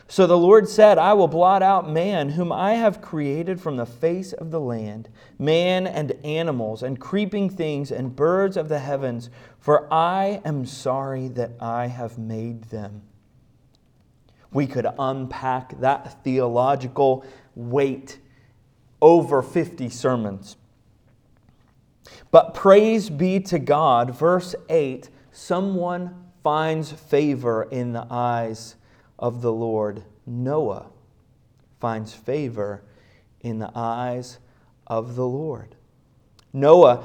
So 0.06 0.28
the 0.28 0.38
Lord 0.38 0.68
said, 0.68 0.98
I 0.98 1.14
will 1.14 1.26
blot 1.26 1.64
out 1.64 1.90
man, 1.90 2.28
whom 2.28 2.52
I 2.52 2.74
have 2.74 3.02
created 3.02 3.60
from 3.60 3.76
the 3.76 3.86
face 3.86 4.32
of 4.32 4.52
the 4.52 4.60
land, 4.60 5.08
man 5.36 5.88
and 5.88 6.12
animals, 6.24 6.84
and 6.84 7.00
creeping 7.00 7.50
things, 7.50 7.90
and 7.90 8.14
birds 8.14 8.56
of 8.56 8.68
the 8.68 8.78
heavens, 8.78 9.30
for 9.58 9.92
I 9.92 10.42
am 10.44 10.64
sorry 10.64 11.26
that 11.28 11.52
I 11.60 11.88
have 11.88 12.18
made 12.18 12.64
them. 12.64 13.02
We 14.52 14.68
could 14.68 14.86
unpack 14.96 15.80
that 15.80 16.22
theological 16.22 17.24
weight 17.56 18.20
over 19.00 19.42
50 19.42 19.88
sermons. 19.88 20.56
But 22.30 22.54
praise 22.54 23.10
be 23.10 23.40
to 23.40 23.58
God, 23.58 24.10
verse 24.10 24.54
8 24.68 25.10
someone 25.32 26.30
finds 26.42 26.92
favor 26.92 27.64
in 27.64 27.92
the 27.92 28.06
eyes 28.10 28.76
of 29.18 29.42
the 29.42 29.52
Lord, 29.52 30.02
Noah 30.26 30.86
finds 31.80 32.12
favor 32.12 32.82
in 33.40 33.58
the 33.58 33.70
eyes 33.74 34.38
of 34.86 35.16
the 35.16 35.26
Lord. 35.26 35.74
Noah, 36.52 37.04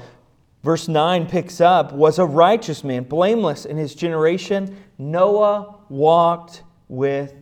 verse 0.63 0.87
9 0.87 1.27
picks 1.27 1.61
up, 1.61 1.93
was 1.93 2.19
a 2.19 2.25
righteous 2.25 2.83
man, 2.83 3.03
blameless 3.03 3.65
in 3.65 3.77
his 3.77 3.95
generation. 3.95 4.77
Noah 4.97 5.75
walked 5.89 6.63
with 6.87 7.33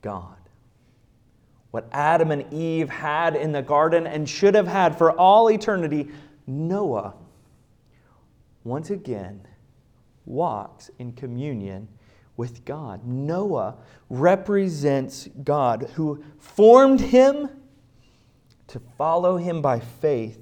God. 0.00 0.37
What 1.70 1.88
Adam 1.92 2.30
and 2.30 2.52
Eve 2.52 2.88
had 2.88 3.36
in 3.36 3.52
the 3.52 3.62
garden 3.62 4.06
and 4.06 4.28
should 4.28 4.54
have 4.54 4.66
had 4.66 4.96
for 4.96 5.12
all 5.12 5.50
eternity, 5.50 6.08
Noah 6.46 7.14
once 8.64 8.90
again 8.90 9.46
walks 10.24 10.90
in 10.98 11.12
communion 11.12 11.88
with 12.36 12.64
God. 12.64 13.06
Noah 13.06 13.76
represents 14.08 15.28
God 15.44 15.90
who 15.94 16.22
formed 16.38 17.00
him 17.00 17.50
to 18.68 18.80
follow 18.96 19.36
him 19.36 19.60
by 19.60 19.80
faith, 19.80 20.40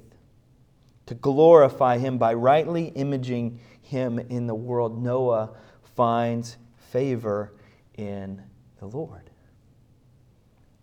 to 1.07 1.15
glorify 1.15 1.97
him 1.97 2.17
by 2.17 2.33
rightly 2.33 2.87
imaging 2.89 3.59
him 3.81 4.19
in 4.19 4.47
the 4.47 4.55
world. 4.55 5.01
Noah 5.01 5.51
finds 5.95 6.57
favor 6.91 7.53
in 7.97 8.41
the 8.79 8.85
Lord. 8.85 9.29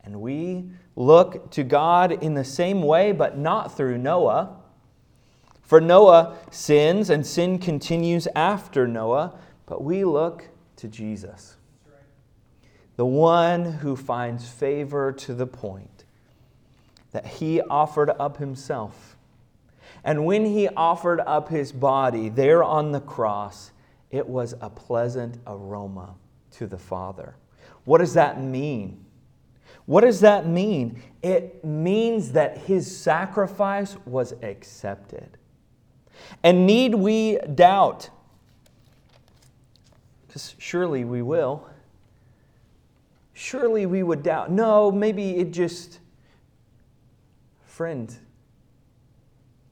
And 0.04 0.20
we 0.20 0.64
look 0.96 1.50
to 1.52 1.64
God 1.64 2.12
in 2.12 2.34
the 2.34 2.44
same 2.44 2.82
way, 2.82 3.12
but 3.12 3.38
not 3.38 3.76
through 3.76 3.98
Noah. 3.98 4.56
For 5.62 5.80
Noah 5.80 6.36
sins, 6.50 7.10
and 7.10 7.26
sin 7.26 7.58
continues 7.58 8.28
after 8.34 8.86
Noah, 8.86 9.38
but 9.66 9.82
we 9.82 10.04
look 10.04 10.48
to 10.76 10.88
Jesus, 10.88 11.56
the 12.96 13.06
one 13.06 13.64
who 13.64 13.96
finds 13.96 14.46
favor 14.48 15.10
to 15.12 15.34
the 15.34 15.46
point 15.46 16.04
that 17.12 17.26
he 17.26 17.60
offered 17.62 18.10
up 18.10 18.36
himself. 18.36 19.16
And 20.04 20.26
when 20.26 20.44
he 20.44 20.68
offered 20.68 21.20
up 21.20 21.48
his 21.48 21.72
body 21.72 22.28
there 22.28 22.62
on 22.62 22.92
the 22.92 23.00
cross, 23.00 23.70
it 24.10 24.28
was 24.28 24.54
a 24.60 24.68
pleasant 24.68 25.38
aroma 25.46 26.14
to 26.52 26.66
the 26.66 26.78
Father. 26.78 27.36
What 27.84 27.98
does 27.98 28.14
that 28.14 28.42
mean? 28.42 29.03
What 29.86 30.00
does 30.00 30.20
that 30.20 30.46
mean? 30.46 31.02
It 31.22 31.64
means 31.64 32.32
that 32.32 32.58
his 32.58 32.96
sacrifice 32.96 33.96
was 34.06 34.32
accepted. 34.42 35.36
And 36.42 36.66
need 36.66 36.94
we 36.94 37.38
doubt? 37.54 38.08
Because 40.26 40.54
surely 40.58 41.04
we 41.04 41.22
will. 41.22 41.68
Surely 43.34 43.84
we 43.84 44.02
would 44.02 44.22
doubt. 44.22 44.50
No, 44.50 44.90
maybe 44.90 45.36
it 45.36 45.50
just. 45.50 46.00
Friend, 47.66 48.16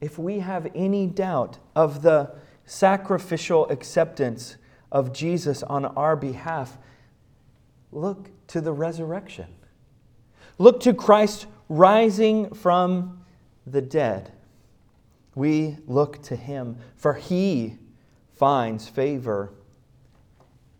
if 0.01 0.19
we 0.19 0.39
have 0.39 0.69
any 0.75 1.07
doubt 1.07 1.57
of 1.75 2.01
the 2.01 2.35
sacrificial 2.65 3.67
acceptance 3.69 4.57
of 4.91 5.13
Jesus 5.13 5.63
on 5.63 5.85
our 5.85 6.15
behalf, 6.15 6.77
look 7.91 8.29
to 8.47 8.59
the 8.59 8.73
resurrection. 8.73 9.47
Look 10.57 10.79
to 10.81 10.93
Christ 10.93 11.47
rising 11.69 12.53
from 12.53 13.23
the 13.65 13.81
dead. 13.81 14.31
We 15.35 15.77
look 15.87 16.21
to 16.23 16.35
him, 16.35 16.77
for 16.95 17.13
he 17.13 17.77
finds 18.35 18.87
favor 18.87 19.53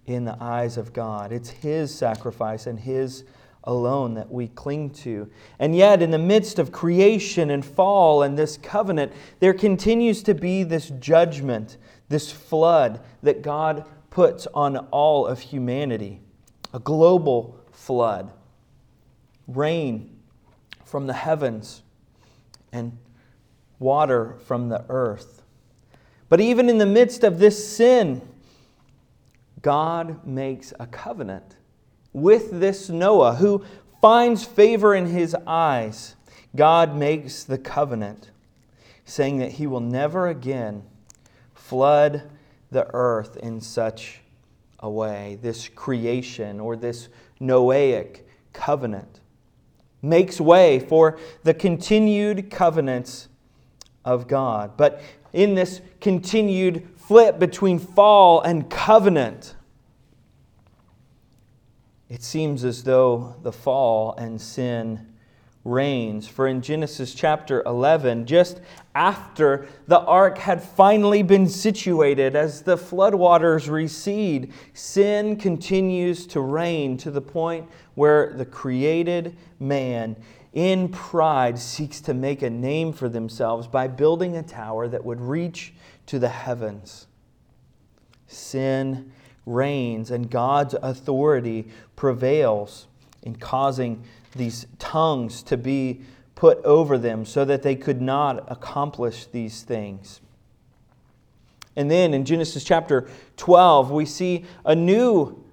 in 0.06 0.26
the 0.26 0.38
eyes 0.40 0.78
of 0.78 0.94
God. 0.94 1.32
It's 1.32 1.50
his 1.50 1.94
sacrifice 1.94 2.68
and 2.68 2.80
his 2.80 3.24
alone 3.64 4.14
that 4.16 4.30
we 4.30 4.50
cling 4.50 4.90
to. 4.90 5.30
And 5.60 5.76
yet, 5.76 6.02
in 6.02 6.12
the 6.12 6.18
midst 6.18 6.60
of 6.60 6.72
creation 6.72 7.50
and 7.50 7.66
fall 7.66 8.22
and 8.24 8.38
this 8.38 8.58
covenant, 8.58 9.14
there 9.40 9.54
continues 9.54 10.22
to 10.24 10.34
be 10.34 10.64
this 10.64 10.90
judgment, 11.00 11.78
this 12.10 12.32
flood 12.32 13.00
that 13.22 13.42
God 13.42 13.86
puts 14.10 14.48
on 14.54 14.78
all 14.92 15.26
of 15.26 15.40
humanity 15.40 16.20
a 16.74 16.80
global 16.80 17.58
flood, 17.72 18.32
rain 19.48 20.18
from 20.86 21.08
the 21.08 21.14
heavens, 21.14 21.82
and 22.72 22.98
water 23.80 24.36
from 24.46 24.70
the 24.70 24.86
earth. 24.90 25.44
But 26.30 26.40
even 26.40 26.70
in 26.70 26.78
the 26.78 26.86
midst 26.86 27.24
of 27.24 27.40
this 27.40 27.76
sin, 27.76 28.22
God 29.62 30.26
makes 30.26 30.74
a 30.80 30.88
covenant 30.88 31.58
with 32.12 32.60
this 32.60 32.90
Noah 32.90 33.36
who 33.36 33.64
finds 34.02 34.44
favor 34.44 34.94
in 34.94 35.08
his 35.08 35.36
eyes. 35.48 36.16
God 36.56 36.96
makes 36.96 37.44
the 37.44 37.58
covenant, 37.58 38.30
saying 39.06 39.40
that 39.40 39.54
he 39.54 39.68
will 39.68 39.80
never 39.80 40.28
again 40.28 40.84
flood 41.54 42.30
the 42.72 42.88
earth 42.94 43.38
in 43.38 43.62
such 43.62 44.20
a 44.80 44.90
way. 44.90 45.38
This 45.42 45.68
creation 45.70 46.60
or 46.60 46.76
this 46.76 47.10
Noahic 47.40 48.22
covenant 48.52 49.22
makes 50.04 50.40
way 50.40 50.80
for 50.80 51.18
the 51.44 51.54
continued 51.54 52.52
covenants 52.52 53.30
of 54.06 54.28
God. 54.28 54.78
But 54.78 55.02
in 55.32 55.56
this 55.56 55.82
continued 56.02 56.88
flip 56.98 57.40
between 57.40 57.80
fall 57.80 58.42
and 58.42 58.70
covenant, 58.70 59.56
it 62.10 62.22
seems 62.22 62.64
as 62.64 62.84
though 62.84 63.36
the 63.42 63.52
fall 63.52 64.14
and 64.18 64.40
sin 64.40 65.13
reigns. 65.66 66.28
For 66.28 66.48
in 66.48 66.62
Genesis 66.62 67.14
chapter 67.14 67.64
11, 67.66 68.26
just 68.26 68.60
after 68.96 69.68
the 69.88 70.00
ark 70.02 70.38
had 70.38 70.62
finally 70.62 71.24
been 71.24 71.48
situated, 71.48 72.36
as 72.36 72.62
the 72.62 72.78
floodwaters 72.78 73.70
recede, 73.70 74.54
sin 74.74 75.36
continues 75.38 76.28
to 76.28 76.42
reign 76.42 76.98
to 76.98 77.12
the 77.12 77.22
point 77.22 77.70
where 77.96 78.34
the 78.34 78.46
created 78.46 79.38
man 79.60 80.16
in 80.54 80.90
pride 80.90 81.58
seeks 81.58 82.00
to 82.02 82.14
make 82.14 82.42
a 82.42 82.50
name 82.50 82.94
for 82.94 83.10
themselves 83.10 83.68
by 83.68 83.88
building 83.88 84.36
a 84.38 84.44
tower 84.44 84.88
that 84.88 85.04
would 85.04 85.20
reach 85.20 85.74
to 86.06 86.20
the 86.20 86.30
heavens. 86.30 87.08
Sin 88.28 89.12
reigns, 89.46 90.12
and 90.12 90.30
God's 90.30 90.76
authority 90.76 91.68
prevails 91.96 92.88
in 93.24 93.36
causing 93.36 94.04
these 94.36 94.68
tongues 94.80 95.44
to 95.44 95.58
be 95.58 96.02
put 96.36 96.64
over 96.66 96.98
them 96.98 97.26
so 97.26 97.46
that 97.46 97.64
they 97.64 97.76
could 97.76 98.02
not 98.02 98.52
accomplish 98.52 99.26
these 99.28 99.62
things. 99.62 100.20
And 101.76 101.90
then 101.90 102.14
in 102.14 102.26
Genesis 102.26 102.64
chapter 102.64 103.08
12, 103.38 103.92
we 103.92 104.06
see 104.06 104.46
a 104.66 104.76
new, 104.76 105.44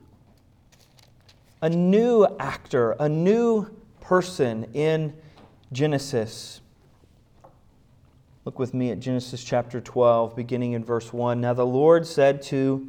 a 1.63 1.71
new 1.71 2.27
actor, 2.39 2.93
a 2.93 3.09
new 3.09 3.69
person 4.01 4.65
in 4.75 5.15
Genesis. 5.73 6.61
Look 8.45 8.59
with 8.59 8.75
me 8.75 8.91
at 8.91 9.01
Genesis 9.01 9.45
chapter 9.45 9.81
12, 9.81 10.35
beginning 10.35 10.73
in 10.73 10.85
verse 10.85 11.13
1. 11.13 11.41
Now 11.41 11.55
the 11.55 11.67
Lord 11.67 12.07
said 12.07 12.43
to 12.43 12.89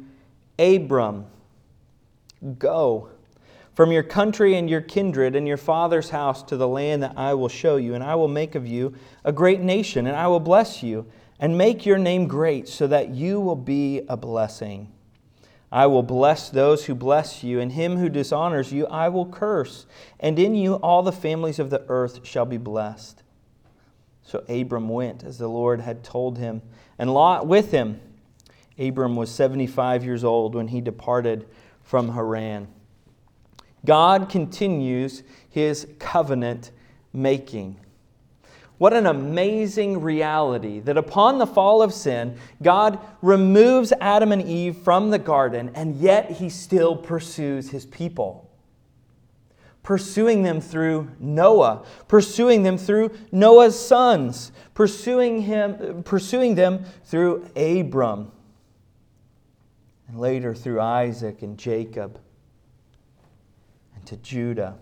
Abram, 0.58 1.26
Go 2.58 3.10
from 3.74 3.90
your 3.90 4.02
country 4.02 4.56
and 4.56 4.68
your 4.68 4.80
kindred 4.80 5.34
and 5.34 5.48
your 5.48 5.56
father's 5.56 6.10
house 6.10 6.42
to 6.44 6.56
the 6.56 6.68
land 6.68 7.02
that 7.02 7.14
I 7.16 7.34
will 7.34 7.48
show 7.48 7.76
you, 7.76 7.94
and 7.94 8.04
I 8.04 8.14
will 8.14 8.28
make 8.28 8.54
of 8.54 8.66
you 8.66 8.94
a 9.24 9.32
great 9.32 9.60
nation, 9.60 10.06
and 10.06 10.16
I 10.16 10.26
will 10.26 10.40
bless 10.40 10.82
you 10.82 11.06
and 11.40 11.58
make 11.58 11.86
your 11.86 11.98
name 11.98 12.28
great, 12.28 12.68
so 12.68 12.86
that 12.86 13.10
you 13.10 13.40
will 13.40 13.56
be 13.56 14.02
a 14.08 14.16
blessing. 14.16 14.92
I 15.72 15.86
will 15.86 16.02
bless 16.02 16.50
those 16.50 16.84
who 16.84 16.94
bless 16.94 17.42
you, 17.42 17.58
and 17.58 17.72
him 17.72 17.96
who 17.96 18.10
dishonors 18.10 18.72
you 18.72 18.86
I 18.86 19.08
will 19.08 19.26
curse, 19.26 19.86
and 20.20 20.38
in 20.38 20.54
you 20.54 20.74
all 20.74 21.02
the 21.02 21.10
families 21.10 21.58
of 21.58 21.70
the 21.70 21.82
earth 21.88 22.26
shall 22.26 22.44
be 22.44 22.58
blessed. 22.58 23.22
So 24.22 24.44
Abram 24.48 24.88
went 24.88 25.24
as 25.24 25.38
the 25.38 25.48
Lord 25.48 25.80
had 25.80 26.04
told 26.04 26.38
him, 26.38 26.62
and 26.98 27.12
Lot 27.12 27.46
with 27.46 27.70
him. 27.70 28.00
Abram 28.78 29.16
was 29.16 29.30
75 29.30 30.04
years 30.04 30.24
old 30.24 30.54
when 30.54 30.68
he 30.68 30.80
departed 30.80 31.46
from 31.82 32.12
Haran. 32.12 32.68
God 33.84 34.28
continues 34.28 35.22
his 35.48 35.86
covenant 35.98 36.70
making. 37.12 37.78
What 38.78 38.94
an 38.94 39.06
amazing 39.06 40.00
reality 40.00 40.80
that 40.80 40.96
upon 40.96 41.38
the 41.38 41.46
fall 41.46 41.82
of 41.82 41.94
sin, 41.94 42.36
God 42.62 42.98
removes 43.20 43.92
Adam 44.00 44.32
and 44.32 44.42
Eve 44.42 44.76
from 44.78 45.10
the 45.10 45.20
garden, 45.20 45.70
and 45.74 45.96
yet 45.96 46.32
he 46.32 46.48
still 46.48 46.96
pursues 46.96 47.70
his 47.70 47.86
people. 47.86 48.50
Pursuing 49.84 50.42
them 50.42 50.60
through 50.60 51.10
Noah, 51.20 51.84
pursuing 52.08 52.64
them 52.64 52.76
through 52.76 53.10
Noah's 53.30 53.78
sons, 53.78 54.50
pursuing, 54.74 55.42
him, 55.42 56.02
pursuing 56.02 56.56
them 56.56 56.84
through 57.04 57.48
Abram, 57.54 58.32
and 60.08 60.18
later 60.18 60.54
through 60.54 60.80
Isaac 60.80 61.42
and 61.42 61.56
Jacob, 61.56 62.18
and 64.02 64.06
to 64.08 64.16
Judah. 64.16 64.76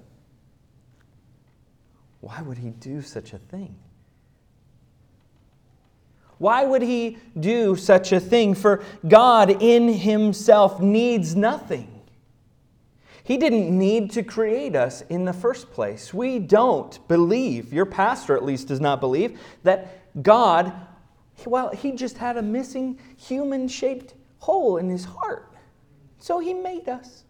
Why 2.21 2.43
would 2.43 2.59
he 2.59 2.71
do 2.71 3.03
such 3.03 3.33
a 3.33 3.39
thing? 3.39 3.77
Why 6.39 6.65
would 6.65 6.83
he 6.83 7.19
do 7.39 7.77
such 7.77 8.13
a 8.13 8.21
thing? 8.21 8.55
For 8.55 8.83
God 9.07 9.63
in 9.63 9.89
himself 9.93 10.81
needs 10.81 11.37
nothing. 11.37 11.89
He 13.25 13.37
didn't 13.37 13.77
need 13.77 14.11
to 14.13 14.23
create 14.23 14.75
us 14.75 15.03
in 15.03 15.25
the 15.25 15.33
first 15.33 15.71
place. 15.71 16.13
We 16.13 16.39
don't 16.39 17.07
believe, 17.09 17.73
your 17.73 17.87
pastor 17.87 18.37
at 18.37 18.45
least 18.45 18.69
does 18.69 18.81
not 18.81 19.01
believe, 19.01 19.39
that 19.63 20.23
God, 20.23 20.73
well, 21.45 21.71
he 21.71 21.93
just 21.93 22.17
had 22.17 22.39
a 22.39 22.43
missing 22.43 22.99
human 23.17 23.69
shaped 23.69 24.15
hole 24.39 24.79
in 24.79 24.89
his 24.89 25.05
heart. 25.05 25.55
So 26.19 26.39
he 26.39 26.55
made 26.55 26.89
us. 26.89 27.25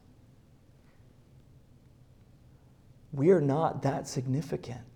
We 3.12 3.30
are 3.30 3.40
not 3.40 3.82
that 3.82 4.06
significant 4.08 4.90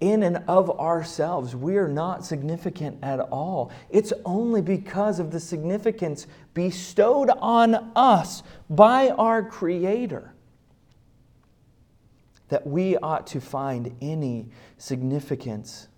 in 0.00 0.22
and 0.22 0.42
of 0.48 0.70
ourselves, 0.80 1.54
we 1.54 1.76
are 1.76 1.88
not 1.88 2.24
significant 2.24 2.98
at 3.02 3.20
all. 3.20 3.70
It's 3.90 4.12
only 4.24 4.60
because 4.60 5.20
of 5.20 5.30
the 5.30 5.40
significance 5.40 6.26
bestowed 6.54 7.30
on 7.38 7.74
us 7.96 8.42
by 8.68 9.10
our 9.10 9.42
Creator 9.42 10.34
that 12.48 12.66
we 12.66 12.96
ought 12.98 13.26
to 13.28 13.40
find 13.40 13.96
any 14.00 14.48
significance. 14.76 15.88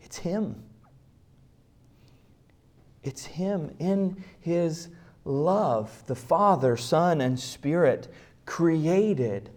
It's 0.00 0.18
Him. 0.18 0.62
It's 3.02 3.26
Him 3.26 3.74
in 3.78 4.24
His 4.40 4.88
love, 5.24 6.02
the 6.06 6.16
Father, 6.16 6.76
Son, 6.76 7.20
and 7.20 7.38
Spirit 7.38 8.12
created 8.44 9.50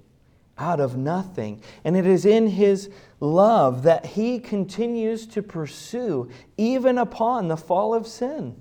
out 0.57 0.79
of 0.79 0.97
nothing. 0.97 1.61
And 1.83 1.95
it 1.95 2.05
is 2.05 2.25
in 2.25 2.47
His 2.47 2.89
love 3.19 3.83
that 3.83 4.05
He 4.05 4.39
continues 4.39 5.25
to 5.27 5.41
pursue 5.41 6.29
even 6.57 6.97
upon 6.97 7.47
the 7.47 7.57
fall 7.57 7.93
of 7.93 8.07
sin 8.07 8.55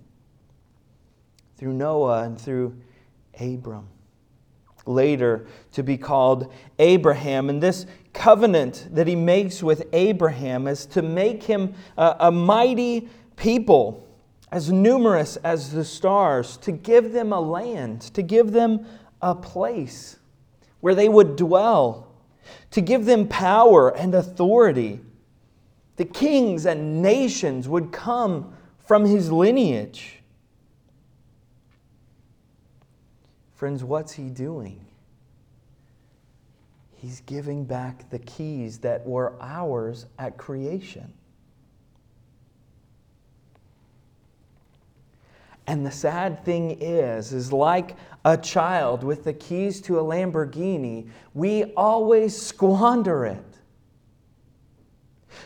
through 1.57 1.73
Noah 1.73 2.25
and 2.25 2.41
through 2.41 2.77
Abram. 3.41 3.89
Later 4.85 5.49
to 5.73 5.83
be 5.83 5.97
called 5.97 6.53
Abraham. 6.79 7.51
And 7.51 7.61
this 7.61 7.87
covenant 8.13 8.89
that 8.93 9.09
he 9.09 9.17
makes 9.17 9.63
with 9.63 9.87
Abraham 9.93 10.69
is 10.69 10.87
to 10.87 11.03
make 11.03 11.43
him 11.43 11.75
a, 11.97 12.17
a 12.21 12.31
mighty 12.31 13.09
people, 13.35 14.07
as 14.53 14.71
numerous 14.71 15.37
as 15.39 15.73
the 15.73 15.85
stars, 15.85 16.57
to 16.59 16.71
give 16.71 17.13
them 17.13 17.33
a 17.33 17.41
land, 17.41 18.03
to 18.03 18.23
give 18.23 18.53
them 18.53 18.87
a 19.21 19.35
place 19.35 20.19
where 20.81 20.95
they 20.95 21.09
would 21.09 21.37
dwell, 21.37 22.09
to 22.71 22.81
give 22.81 23.05
them 23.07 23.27
power 23.29 23.89
and 23.89 24.15
authority. 24.15 25.01
The 25.97 26.05
kings 26.05 26.67
and 26.67 27.03
nations 27.03 27.69
would 27.69 27.91
come 27.93 28.55
from 28.85 29.05
his 29.05 29.33
lineage. 29.33 30.21
Friends, 33.55 33.83
what's 33.83 34.12
he 34.12 34.29
doing? 34.29 34.85
He's 36.93 37.21
giving 37.23 37.65
back 37.65 38.09
the 38.11 38.19
keys 38.21 38.79
that 38.79 39.07
were 39.07 39.35
ours 39.41 40.07
at 40.19 40.37
creation. 40.37 41.12
And 45.67 45.85
the 45.85 45.91
sad 45.91 46.45
thing 46.45 46.79
is, 46.81 47.33
is 47.33 47.53
like 47.53 47.97
a 48.25 48.37
child 48.37 49.03
with 49.03 49.25
the 49.25 49.33
keys 49.33 49.81
to 49.83 49.99
a 49.99 50.03
Lamborghini, 50.03 51.09
we 51.35 51.65
always 51.75 52.41
squander 52.41 53.27
it. 53.27 53.45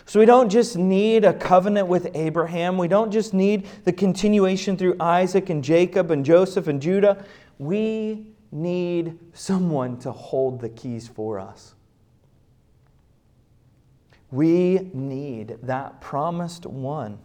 So 0.04 0.20
we 0.20 0.26
don't 0.26 0.50
just 0.50 0.76
need 0.76 1.24
a 1.24 1.32
covenant 1.32 1.88
with 1.88 2.10
Abraham. 2.14 2.78
We 2.78 2.88
don't 2.88 3.10
just 3.10 3.32
need 3.34 3.66
the 3.84 3.92
continuation 3.92 4.76
through 4.76 4.96
Isaac 5.00 5.50
and 5.50 5.64
Jacob 5.64 6.10
and 6.10 6.24
Joseph 6.24 6.68
and 6.68 6.80
Judah. 6.80 7.24
We 7.58 8.26
need 8.52 9.18
someone 9.32 9.98
to 9.98 10.12
hold 10.12 10.60
the 10.60 10.68
keys 10.68 11.08
for 11.08 11.38
us. 11.38 11.74
We 14.30 14.90
need 14.92 15.58
that 15.62 16.00
promised 16.00 16.66
one 16.66 17.18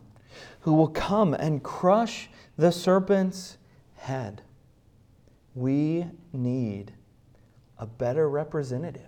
who 0.62 0.74
will 0.74 0.88
come 0.88 1.34
and 1.34 1.64
crush 1.64 2.30
the 2.58 2.72
serpent's 2.72 3.58
head. 3.96 4.42
We 5.54 6.06
need 6.34 6.94
a 7.78 7.86
better 7.86 8.30
representative. 8.30 9.02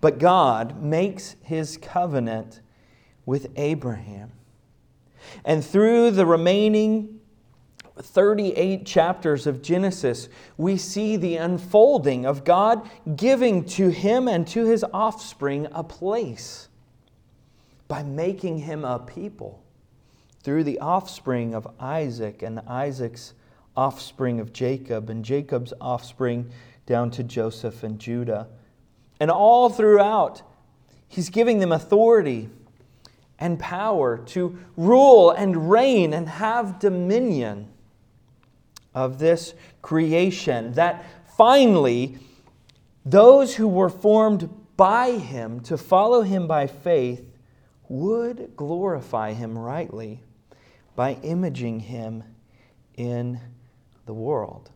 But 0.00 0.18
God 0.18 0.82
makes 0.82 1.36
his 1.42 1.76
covenant 1.76 2.60
with 3.26 3.48
Abraham. 3.56 4.32
And 5.44 5.64
through 5.64 6.12
the 6.12 6.24
remaining 6.24 7.20
38 7.98 8.86
chapters 8.86 9.46
of 9.46 9.60
Genesis, 9.60 10.28
we 10.56 10.78
see 10.78 11.16
the 11.16 11.36
unfolding 11.36 12.24
of 12.24 12.44
God 12.44 12.88
giving 13.16 13.64
to 13.66 13.90
him 13.90 14.26
and 14.26 14.46
to 14.48 14.64
his 14.64 14.84
offspring 14.94 15.68
a 15.72 15.84
place 15.84 16.69
by 17.90 18.04
making 18.04 18.58
him 18.58 18.84
a 18.84 19.00
people 19.00 19.64
through 20.44 20.62
the 20.62 20.78
offspring 20.78 21.56
of 21.56 21.66
Isaac 21.80 22.40
and 22.40 22.60
Isaac's 22.60 23.34
offspring 23.76 24.38
of 24.38 24.52
Jacob 24.52 25.10
and 25.10 25.24
Jacob's 25.24 25.72
offspring 25.80 26.52
down 26.86 27.10
to 27.10 27.24
Joseph 27.24 27.82
and 27.82 27.98
Judah. 27.98 28.46
And 29.18 29.28
all 29.28 29.70
throughout, 29.70 30.42
he's 31.08 31.30
giving 31.30 31.58
them 31.58 31.72
authority 31.72 32.48
and 33.40 33.58
power 33.58 34.18
to 34.18 34.56
rule 34.76 35.32
and 35.32 35.68
reign 35.68 36.14
and 36.14 36.28
have 36.28 36.78
dominion 36.78 37.66
of 38.94 39.18
this 39.18 39.52
creation. 39.82 40.74
That 40.74 41.04
finally, 41.36 42.18
those 43.04 43.56
who 43.56 43.66
were 43.66 43.90
formed 43.90 44.48
by 44.76 45.18
him 45.18 45.58
to 45.62 45.76
follow 45.76 46.22
him 46.22 46.46
by 46.46 46.68
faith 46.68 47.26
would 47.90 48.52
glorify 48.54 49.32
him 49.32 49.58
rightly 49.58 50.22
by 50.94 51.14
imaging 51.24 51.80
him 51.80 52.22
in 52.96 53.40
the 54.06 54.14
world. 54.14 54.70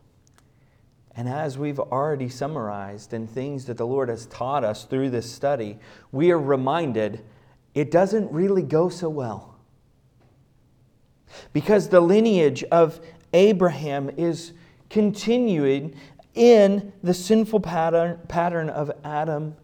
And 1.15 1.29
as 1.29 1.57
we've 1.57 1.79
already 1.79 2.27
summarized 2.27 3.13
in 3.13 3.25
things 3.25 3.65
that 3.65 3.77
the 3.77 3.87
Lord 3.87 4.09
has 4.09 4.25
taught 4.25 4.65
us 4.65 4.83
through 4.83 5.11
this 5.11 5.31
study, 5.31 5.79
we 6.11 6.29
are 6.31 6.39
reminded 6.39 7.23
it 7.73 7.89
doesn't 7.89 8.29
really 8.33 8.63
go 8.63 8.89
so 8.89 9.07
well. 9.07 9.55
Because 11.53 11.87
the 11.87 12.01
lineage 12.01 12.65
of 12.65 12.99
Abraham 13.33 14.09
is 14.09 14.51
continuing 14.89 15.95
in 16.33 16.91
the 17.01 17.13
sinful 17.13 17.61
pattern, 17.61 18.19
pattern 18.27 18.69
of 18.69 18.91
Adam 19.05 19.55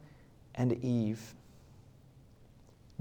and 0.55 0.71
Eve. 0.85 1.33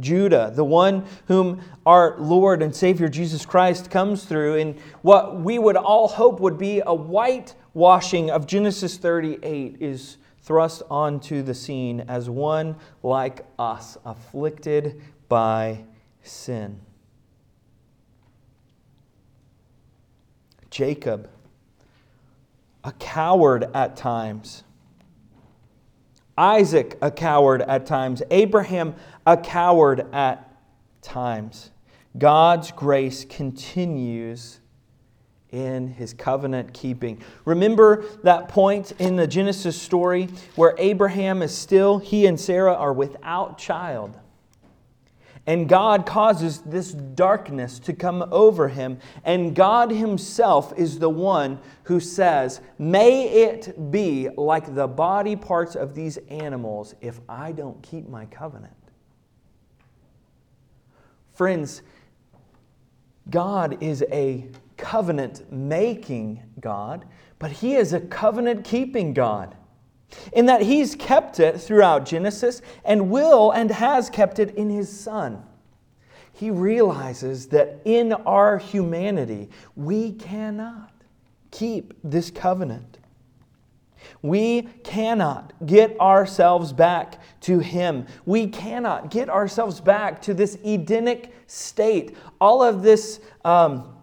Judah, 0.00 0.52
the 0.54 0.64
one 0.64 1.04
whom 1.26 1.62
our 1.86 2.18
Lord 2.18 2.62
and 2.62 2.74
Savior 2.74 3.08
Jesus 3.08 3.46
Christ 3.46 3.90
comes 3.90 4.24
through 4.24 4.56
in 4.56 4.78
what 5.02 5.40
we 5.40 5.58
would 5.58 5.76
all 5.76 6.08
hope 6.08 6.40
would 6.40 6.58
be 6.58 6.82
a 6.84 6.94
whitewashing 6.94 8.30
of 8.30 8.46
Genesis 8.46 8.96
38, 8.96 9.76
is 9.80 10.16
thrust 10.42 10.82
onto 10.90 11.42
the 11.42 11.54
scene 11.54 12.00
as 12.08 12.28
one 12.28 12.76
like 13.02 13.44
us, 13.58 13.96
afflicted 14.04 15.00
by 15.28 15.84
sin. 16.22 16.80
Jacob, 20.70 21.28
a 22.84 22.92
coward 22.92 23.68
at 23.74 23.96
times. 23.96 24.64
Isaac, 26.40 26.96
a 27.02 27.10
coward 27.10 27.60
at 27.60 27.84
times. 27.84 28.22
Abraham, 28.30 28.94
a 29.26 29.36
coward 29.36 30.06
at 30.10 30.50
times. 31.02 31.70
God's 32.16 32.72
grace 32.72 33.26
continues 33.26 34.60
in 35.50 35.88
his 35.88 36.14
covenant 36.14 36.72
keeping. 36.72 37.22
Remember 37.44 38.06
that 38.22 38.48
point 38.48 38.92
in 38.92 39.16
the 39.16 39.26
Genesis 39.26 39.80
story 39.80 40.30
where 40.54 40.74
Abraham 40.78 41.42
is 41.42 41.54
still, 41.54 41.98
he 41.98 42.24
and 42.24 42.40
Sarah 42.40 42.74
are 42.74 42.94
without 42.94 43.58
child. 43.58 44.18
And 45.46 45.68
God 45.68 46.06
causes 46.06 46.60
this 46.60 46.92
darkness 46.92 47.78
to 47.80 47.92
come 47.92 48.26
over 48.30 48.68
him. 48.68 48.98
And 49.24 49.54
God 49.54 49.90
Himself 49.90 50.72
is 50.78 50.98
the 50.98 51.08
one 51.08 51.58
who 51.84 51.98
says, 51.98 52.60
May 52.78 53.28
it 53.28 53.90
be 53.90 54.28
like 54.28 54.74
the 54.74 54.86
body 54.86 55.36
parts 55.36 55.74
of 55.76 55.94
these 55.94 56.18
animals 56.28 56.94
if 57.00 57.20
I 57.28 57.52
don't 57.52 57.82
keep 57.82 58.08
my 58.08 58.26
covenant. 58.26 58.74
Friends, 61.32 61.82
God 63.30 63.82
is 63.82 64.04
a 64.12 64.46
covenant 64.76 65.50
making 65.50 66.42
God, 66.60 67.06
but 67.38 67.50
He 67.50 67.76
is 67.76 67.92
a 67.92 68.00
covenant 68.00 68.64
keeping 68.64 69.14
God. 69.14 69.56
In 70.32 70.46
that 70.46 70.62
He's 70.62 70.94
kept 70.94 71.40
it 71.40 71.60
throughout 71.60 72.06
Genesis 72.06 72.62
and 72.84 73.10
will 73.10 73.50
and 73.50 73.70
has 73.70 74.10
kept 74.10 74.38
it 74.38 74.54
in 74.54 74.70
His 74.70 74.88
Son. 74.88 75.42
He 76.32 76.50
realizes 76.50 77.48
that 77.48 77.80
in 77.84 78.12
our 78.12 78.58
humanity, 78.58 79.50
we 79.76 80.12
cannot 80.12 80.92
keep 81.50 81.94
this 82.02 82.30
covenant. 82.30 82.98
We 84.22 84.62
cannot 84.82 85.52
get 85.66 85.98
ourselves 86.00 86.72
back 86.72 87.20
to 87.42 87.58
Him. 87.58 88.06
We 88.24 88.46
cannot 88.46 89.10
get 89.10 89.28
ourselves 89.28 89.80
back 89.80 90.22
to 90.22 90.34
this 90.34 90.56
Edenic 90.64 91.32
state. 91.46 92.16
All 92.40 92.62
of 92.62 92.82
this 92.82 93.20
um, 93.44 93.96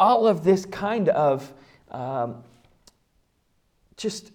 all 0.00 0.26
of 0.26 0.44
this 0.44 0.64
kind 0.66 1.08
of 1.08 1.52
um, 1.90 2.42
just 3.96 4.30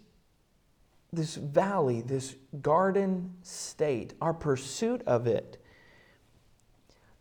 this 1.16 1.36
valley, 1.36 2.02
this 2.02 2.36
garden 2.62 3.34
state, 3.42 4.14
our 4.22 4.34
pursuit 4.34 5.02
of 5.06 5.28
it, 5.28 5.62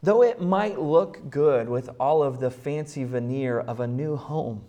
though 0.02 0.22
it 0.22 0.40
might 0.40 0.80
look 0.80 1.30
good 1.30 1.68
with 1.68 1.90
all 2.00 2.22
of 2.22 2.40
the 2.40 2.50
fancy 2.50 3.04
veneer 3.04 3.60
of 3.60 3.80
a 3.80 3.86
new 3.86 4.16
home, 4.16 4.64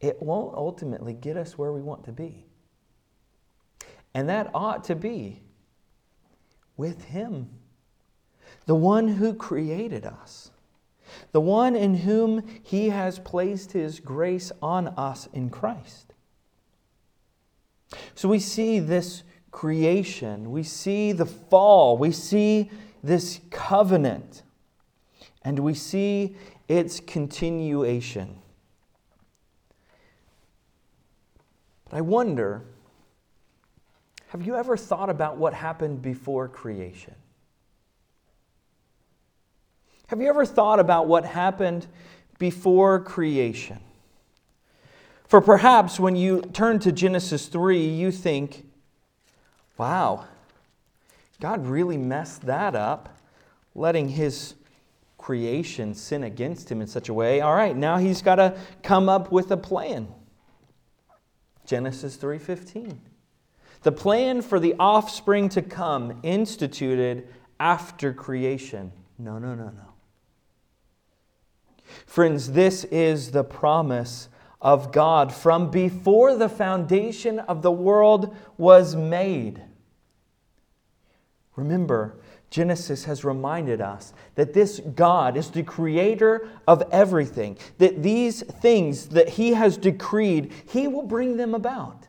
it 0.00 0.20
won't 0.20 0.54
ultimately 0.56 1.14
get 1.14 1.36
us 1.36 1.56
where 1.56 1.72
we 1.72 1.80
want 1.80 2.04
to 2.04 2.12
be. 2.12 2.44
And 4.14 4.28
that 4.28 4.50
ought 4.52 4.84
to 4.84 4.94
be 4.96 5.42
with 6.76 7.04
Him 7.04 7.48
the 8.66 8.74
one 8.74 9.08
who 9.08 9.34
created 9.34 10.06
us, 10.06 10.50
the 11.32 11.40
one 11.40 11.74
in 11.74 11.94
whom 11.94 12.42
he 12.62 12.90
has 12.90 13.18
placed 13.18 13.72
his 13.72 14.00
grace 14.00 14.52
on 14.62 14.88
us 14.88 15.28
in 15.32 15.50
Christ. 15.50 16.11
So 18.14 18.28
we 18.28 18.38
see 18.38 18.78
this 18.78 19.22
creation, 19.50 20.50
we 20.50 20.62
see 20.62 21.12
the 21.12 21.26
fall, 21.26 21.96
we 21.98 22.12
see 22.12 22.70
this 23.02 23.40
covenant, 23.50 24.42
and 25.42 25.58
we 25.58 25.74
see 25.74 26.36
its 26.68 27.00
continuation. 27.00 28.38
But 31.84 31.98
I 31.98 32.00
wonder 32.00 32.64
have 34.28 34.46
you 34.46 34.56
ever 34.56 34.78
thought 34.78 35.10
about 35.10 35.36
what 35.36 35.52
happened 35.52 36.00
before 36.00 36.48
creation? 36.48 37.14
Have 40.06 40.22
you 40.22 40.28
ever 40.30 40.46
thought 40.46 40.80
about 40.80 41.06
what 41.06 41.26
happened 41.26 41.86
before 42.38 43.00
creation? 43.00 43.78
For 45.32 45.40
perhaps 45.40 45.98
when 45.98 46.14
you 46.14 46.42
turn 46.42 46.78
to 46.80 46.92
Genesis 46.92 47.46
3, 47.46 47.88
you 47.88 48.12
think, 48.12 48.66
wow, 49.78 50.26
God 51.40 51.66
really 51.66 51.96
messed 51.96 52.42
that 52.42 52.74
up, 52.74 53.18
letting 53.74 54.10
his 54.10 54.56
creation 55.16 55.94
sin 55.94 56.22
against 56.22 56.70
him 56.70 56.82
in 56.82 56.86
such 56.86 57.08
a 57.08 57.14
way. 57.14 57.40
All 57.40 57.54
right, 57.54 57.74
now 57.74 57.96
he's 57.96 58.20
got 58.20 58.34
to 58.34 58.58
come 58.82 59.08
up 59.08 59.32
with 59.32 59.50
a 59.50 59.56
plan. 59.56 60.06
Genesis 61.64 62.18
3:15. 62.18 62.98
The 63.84 63.92
plan 63.92 64.42
for 64.42 64.60
the 64.60 64.74
offspring 64.78 65.48
to 65.48 65.62
come 65.62 66.20
instituted 66.22 67.26
after 67.58 68.12
creation. 68.12 68.92
No, 69.18 69.38
no, 69.38 69.54
no, 69.54 69.70
no. 69.70 69.94
Friends, 72.04 72.52
this 72.52 72.84
is 72.84 73.30
the 73.30 73.44
promise 73.44 74.28
of 74.62 74.92
God 74.92 75.34
from 75.34 75.70
before 75.70 76.36
the 76.36 76.48
foundation 76.48 77.40
of 77.40 77.60
the 77.60 77.72
world 77.72 78.34
was 78.56 78.96
made. 78.96 79.60
Remember, 81.56 82.16
Genesis 82.48 83.04
has 83.04 83.24
reminded 83.24 83.80
us 83.80 84.14
that 84.36 84.54
this 84.54 84.80
God 84.94 85.36
is 85.36 85.50
the 85.50 85.62
creator 85.62 86.48
of 86.66 86.82
everything, 86.92 87.58
that 87.78 88.02
these 88.02 88.42
things 88.42 89.08
that 89.08 89.30
He 89.30 89.54
has 89.54 89.76
decreed, 89.76 90.52
He 90.68 90.86
will 90.86 91.02
bring 91.02 91.36
them 91.36 91.54
about. 91.54 92.06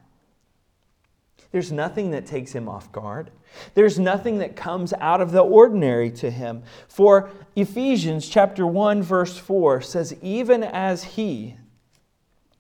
There's 1.52 1.72
nothing 1.72 2.12
that 2.12 2.26
takes 2.26 2.52
him 2.52 2.68
off 2.68 2.92
guard. 2.92 3.30
There's 3.76 4.00
nothing 4.00 4.40
that 4.40 4.56
comes 4.56 4.92
out 4.94 5.22
of 5.22 5.32
the 5.32 5.44
ordinary 5.44 6.10
to 6.14 6.32
him. 6.32 6.64
For 6.88 7.30
Ephesians 7.56 8.28
chapter 8.28 8.66
1 8.66 9.04
verse 9.04 9.38
4 9.38 9.80
says 9.82 10.16
even 10.24 10.64
as 10.64 11.04
he 11.04 11.56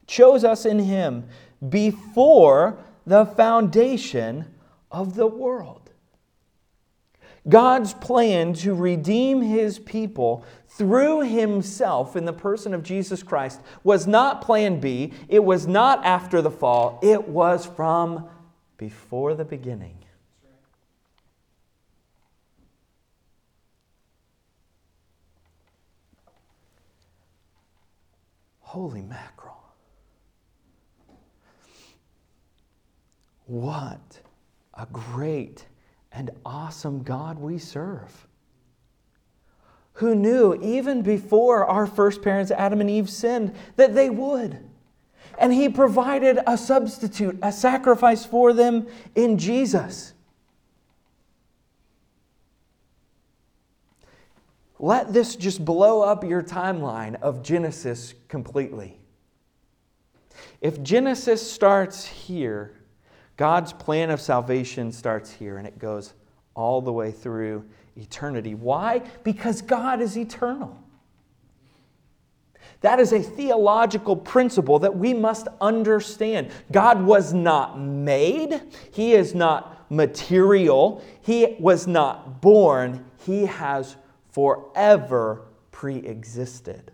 chose 0.07 0.43
us 0.43 0.65
in 0.65 0.79
him 0.79 1.25
before 1.69 2.77
the 3.05 3.25
foundation 3.25 4.45
of 4.91 5.15
the 5.15 5.27
world. 5.27 5.83
God's 7.47 7.93
plan 7.93 8.53
to 8.55 8.73
redeem 8.73 9.41
his 9.41 9.77
people 9.77 10.45
through 10.69 11.21
himself 11.21 12.15
in 12.15 12.23
the 12.23 12.33
person 12.33 12.73
of 12.73 12.83
Jesus 12.83 13.21
Christ 13.21 13.59
was 13.83 14.07
not 14.07 14.41
plan 14.41 14.79
B, 14.79 15.11
it 15.27 15.43
was 15.43 15.67
not 15.67 16.03
after 16.05 16.41
the 16.41 16.51
fall, 16.51 16.99
it 17.03 17.27
was 17.27 17.65
from 17.65 18.29
before 18.77 19.35
the 19.35 19.45
beginning. 19.45 19.97
Holy 28.61 29.01
mackerel. 29.01 29.42
What 33.45 34.19
a 34.73 34.85
great 34.91 35.65
and 36.11 36.31
awesome 36.45 37.03
God 37.03 37.39
we 37.39 37.57
serve. 37.57 38.27
Who 39.93 40.15
knew, 40.15 40.55
even 40.61 41.01
before 41.01 41.65
our 41.65 41.85
first 41.85 42.21
parents, 42.21 42.51
Adam 42.51 42.81
and 42.81 42.89
Eve, 42.89 43.09
sinned, 43.09 43.53
that 43.75 43.93
they 43.93 44.09
would 44.09 44.59
and 45.37 45.53
he 45.53 45.69
provided 45.69 46.39
a 46.45 46.57
substitute, 46.57 47.37
a 47.41 47.51
sacrifice 47.51 48.25
for 48.25 48.53
them 48.53 48.87
in 49.15 49.37
Jesus. 49.37 50.13
Let 54.79 55.13
this 55.13 55.35
just 55.35 55.63
blow 55.63 56.01
up 56.01 56.23
your 56.23 56.43
timeline 56.43 57.19
of 57.21 57.41
Genesis 57.41 58.13
completely. 58.27 58.99
If 60.61 60.83
Genesis 60.83 61.49
starts 61.49 62.05
here, 62.05 62.73
God's 63.37 63.73
plan 63.73 64.09
of 64.09 64.21
salvation 64.21 64.91
starts 64.91 65.31
here 65.31 65.57
and 65.57 65.67
it 65.67 65.79
goes 65.79 66.13
all 66.55 66.81
the 66.81 66.93
way 66.93 67.11
through 67.11 67.65
eternity. 67.95 68.55
Why? 68.55 69.01
Because 69.23 69.61
God 69.61 70.01
is 70.01 70.17
eternal. 70.17 70.79
That 72.81 72.99
is 72.99 73.13
a 73.13 73.21
theological 73.21 74.15
principle 74.15 74.79
that 74.79 74.95
we 74.95 75.13
must 75.13 75.47
understand. 75.61 76.51
God 76.71 77.03
was 77.03 77.33
not 77.33 77.79
made, 77.79 78.61
He 78.91 79.13
is 79.13 79.33
not 79.33 79.89
material, 79.89 81.03
He 81.21 81.55
was 81.59 81.87
not 81.87 82.41
born, 82.41 83.05
He 83.25 83.45
has 83.45 83.95
forever 84.31 85.43
pre 85.71 85.97
existed. 85.97 86.92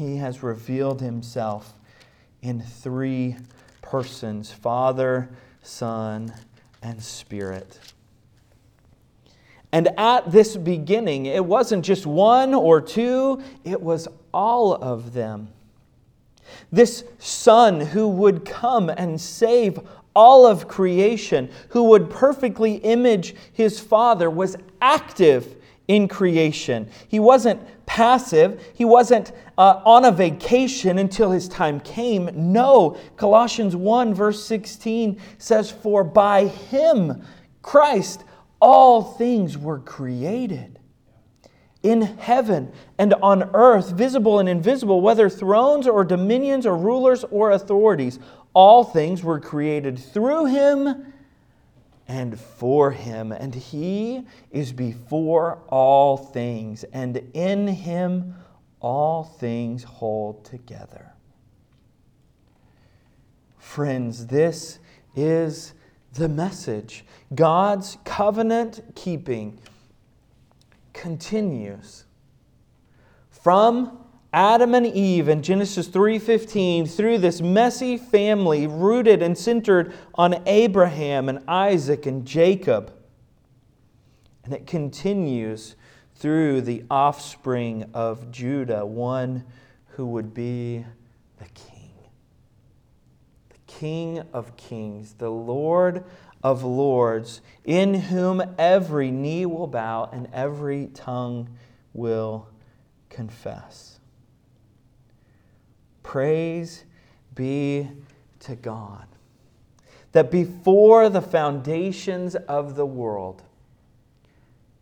He 0.00 0.16
has 0.16 0.42
revealed 0.42 1.02
Himself 1.02 1.74
in 2.40 2.62
three 2.62 3.36
persons 3.82 4.50
Father, 4.50 5.28
Son, 5.62 6.32
and 6.82 7.02
Spirit. 7.02 7.78
And 9.72 9.88
at 9.98 10.32
this 10.32 10.56
beginning, 10.56 11.26
it 11.26 11.44
wasn't 11.44 11.84
just 11.84 12.06
one 12.06 12.54
or 12.54 12.80
two, 12.80 13.42
it 13.62 13.82
was 13.82 14.08
all 14.32 14.72
of 14.72 15.12
them. 15.12 15.48
This 16.72 17.04
Son 17.18 17.80
who 17.80 18.08
would 18.08 18.46
come 18.46 18.88
and 18.88 19.20
save 19.20 19.80
all 20.16 20.46
of 20.46 20.66
creation, 20.66 21.50
who 21.68 21.84
would 21.84 22.08
perfectly 22.08 22.76
image 22.76 23.34
his 23.52 23.78
Father, 23.78 24.30
was 24.30 24.56
active 24.80 25.56
in 25.90 26.06
creation. 26.06 26.88
He 27.08 27.18
wasn't 27.18 27.60
passive, 27.84 28.64
he 28.74 28.84
wasn't 28.84 29.32
uh, 29.58 29.82
on 29.84 30.04
a 30.04 30.12
vacation 30.12 30.98
until 30.98 31.32
his 31.32 31.48
time 31.48 31.80
came. 31.80 32.30
No, 32.32 32.96
Colossians 33.16 33.74
1, 33.74 34.14
verse 34.14 34.44
16 34.44 35.20
says, 35.38 35.68
For 35.68 36.04
by 36.04 36.46
him, 36.46 37.24
Christ, 37.62 38.22
all 38.60 39.02
things 39.02 39.58
were 39.58 39.80
created 39.80 40.78
in 41.82 42.02
heaven 42.02 42.72
and 42.96 43.12
on 43.14 43.50
earth, 43.52 43.90
visible 43.90 44.38
and 44.38 44.48
invisible, 44.48 45.00
whether 45.00 45.28
thrones 45.28 45.88
or 45.88 46.04
dominions 46.04 46.66
or 46.66 46.76
rulers 46.76 47.24
or 47.32 47.50
authorities. 47.50 48.20
All 48.54 48.84
things 48.84 49.24
were 49.24 49.40
created 49.40 49.98
through 49.98 50.46
him 50.46 51.09
and 52.10 52.40
for 52.40 52.90
him. 52.90 53.30
And 53.30 53.54
he 53.54 54.26
is 54.50 54.72
before 54.72 55.62
all 55.68 56.16
things, 56.16 56.82
and 56.92 57.22
in 57.34 57.68
him 57.68 58.34
all 58.80 59.22
things 59.22 59.84
hold 59.84 60.44
together. 60.44 61.12
Friends, 63.58 64.26
this 64.26 64.80
is 65.14 65.72
the 66.14 66.28
message. 66.28 67.04
God's 67.32 67.96
covenant 68.04 68.80
keeping 68.96 69.60
continues 70.92 72.06
from 73.30 73.99
Adam 74.32 74.74
and 74.74 74.86
Eve 74.86 75.28
in 75.28 75.42
Genesis 75.42 75.88
3:15 75.88 76.86
through 76.86 77.18
this 77.18 77.40
messy 77.40 77.96
family 77.96 78.66
rooted 78.66 79.22
and 79.22 79.36
centered 79.36 79.92
on 80.14 80.40
Abraham 80.46 81.28
and 81.28 81.40
Isaac 81.48 82.06
and 82.06 82.24
Jacob. 82.24 82.92
And 84.44 84.54
it 84.54 84.66
continues 84.66 85.74
through 86.14 86.60
the 86.60 86.84
offspring 86.90 87.90
of 87.92 88.30
Judah, 88.30 88.86
one 88.86 89.44
who 89.96 90.06
would 90.06 90.32
be 90.32 90.84
the 91.38 91.46
king. 91.46 91.90
The 93.48 93.58
king 93.66 94.22
of 94.32 94.56
kings, 94.56 95.14
the 95.14 95.30
Lord 95.30 96.04
of 96.42 96.62
lords, 96.62 97.40
in 97.64 97.94
whom 97.94 98.42
every 98.58 99.10
knee 99.10 99.44
will 99.44 99.66
bow 99.66 100.08
and 100.12 100.28
every 100.32 100.86
tongue 100.88 101.48
will 101.92 102.46
confess. 103.08 103.89
Praise 106.10 106.82
be 107.36 107.88
to 108.40 108.56
God. 108.56 109.06
that 110.10 110.32
before 110.32 111.08
the 111.08 111.20
foundations 111.22 112.34
of 112.34 112.74
the 112.74 112.84
world, 112.84 113.44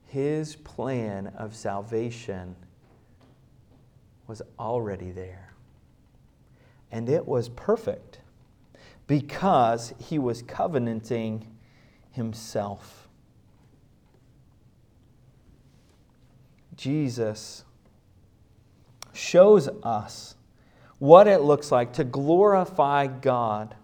his 0.06 0.56
plan 0.56 1.26
of 1.36 1.54
salvation 1.54 2.56
was 4.26 4.40
already 4.58 5.10
there. 5.10 5.52
And 6.90 7.10
it 7.10 7.28
was 7.28 7.50
perfect 7.50 8.20
because 9.06 9.92
he 9.98 10.18
was 10.18 10.40
covenanting 10.40 11.46
himself. 12.10 13.06
Jesus 16.74 17.64
shows 19.12 19.68
us 19.82 20.36
what 20.98 21.28
it 21.28 21.40
looks 21.40 21.70
like 21.70 21.92
to 21.94 22.04
glorify 22.04 23.06
God 23.06 23.74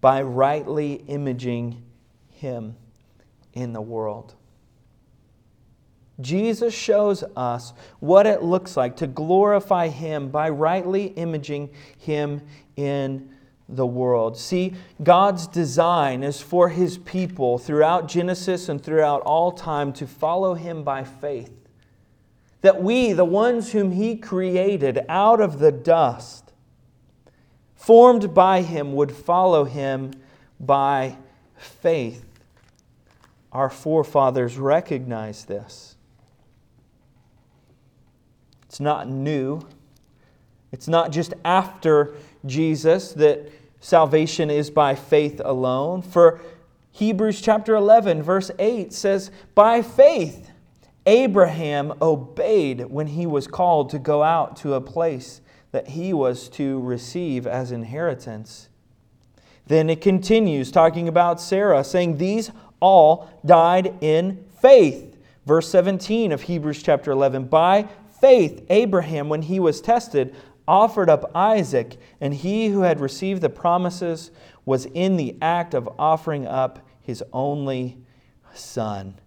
by 0.00 0.22
rightly 0.22 0.94
imaging 1.06 1.82
Him 2.30 2.76
in 3.52 3.72
the 3.72 3.80
world. 3.80 4.34
Jesus 6.20 6.74
shows 6.74 7.24
us 7.36 7.72
what 7.98 8.26
it 8.26 8.42
looks 8.42 8.76
like 8.76 8.96
to 8.96 9.06
glorify 9.06 9.88
Him 9.88 10.28
by 10.28 10.50
rightly 10.50 11.06
imaging 11.06 11.70
Him 11.98 12.42
in 12.76 13.30
the 13.68 13.86
world. 13.86 14.36
See, 14.36 14.74
God's 15.02 15.46
design 15.46 16.22
is 16.22 16.40
for 16.40 16.68
His 16.68 16.98
people 16.98 17.58
throughout 17.58 18.08
Genesis 18.08 18.68
and 18.68 18.82
throughout 18.82 19.22
all 19.22 19.52
time 19.52 19.92
to 19.94 20.06
follow 20.06 20.54
Him 20.54 20.82
by 20.82 21.04
faith. 21.04 21.52
That 22.62 22.82
we, 22.82 23.12
the 23.12 23.24
ones 23.24 23.72
whom 23.72 23.92
He 23.92 24.16
created 24.16 25.00
out 25.08 25.40
of 25.40 25.58
the 25.58 25.72
dust, 25.72 26.49
formed 27.80 28.34
by 28.34 28.60
Him, 28.60 28.92
would 28.92 29.10
follow 29.10 29.64
Him 29.64 30.12
by 30.60 31.16
faith. 31.56 32.26
Our 33.52 33.70
forefathers 33.70 34.58
recognized 34.58 35.48
this. 35.48 35.96
It's 38.66 38.80
not 38.80 39.08
new. 39.08 39.66
It's 40.70 40.88
not 40.88 41.10
just 41.10 41.32
after 41.42 42.14
Jesus 42.44 43.12
that 43.14 43.50
salvation 43.80 44.50
is 44.50 44.70
by 44.70 44.94
faith 44.94 45.40
alone. 45.42 46.02
For 46.02 46.38
Hebrews 46.92 47.40
chapter 47.40 47.74
11, 47.74 48.22
verse 48.22 48.50
8 48.58 48.92
says, 48.92 49.30
By 49.54 49.80
faith, 49.80 50.50
Abraham 51.06 51.94
obeyed 52.02 52.90
when 52.90 53.06
he 53.06 53.26
was 53.26 53.46
called 53.46 53.88
to 53.90 53.98
go 53.98 54.22
out 54.22 54.56
to 54.58 54.74
a 54.74 54.82
place 54.82 55.40
that 55.72 55.88
he 55.88 56.12
was 56.12 56.48
to 56.50 56.80
receive 56.80 57.46
as 57.46 57.72
inheritance. 57.72 58.68
Then 59.66 59.88
it 59.88 60.00
continues 60.00 60.70
talking 60.72 61.06
about 61.06 61.40
Sarah, 61.40 61.84
saying, 61.84 62.18
These 62.18 62.50
all 62.80 63.30
died 63.46 63.94
in 64.00 64.44
faith. 64.60 65.16
Verse 65.46 65.68
17 65.68 66.32
of 66.32 66.42
Hebrews 66.42 66.82
chapter 66.82 67.12
11, 67.12 67.44
by 67.44 67.88
faith, 68.20 68.64
Abraham, 68.68 69.28
when 69.28 69.42
he 69.42 69.60
was 69.60 69.80
tested, 69.80 70.34
offered 70.66 71.08
up 71.08 71.30
Isaac, 71.34 71.96
and 72.20 72.34
he 72.34 72.68
who 72.68 72.80
had 72.80 73.00
received 73.00 73.42
the 73.42 73.48
promises 73.48 74.30
was 74.64 74.86
in 74.86 75.16
the 75.16 75.36
act 75.40 75.74
of 75.74 75.88
offering 75.98 76.46
up 76.46 76.80
his 77.00 77.22
only 77.32 77.98
son. 78.54 79.19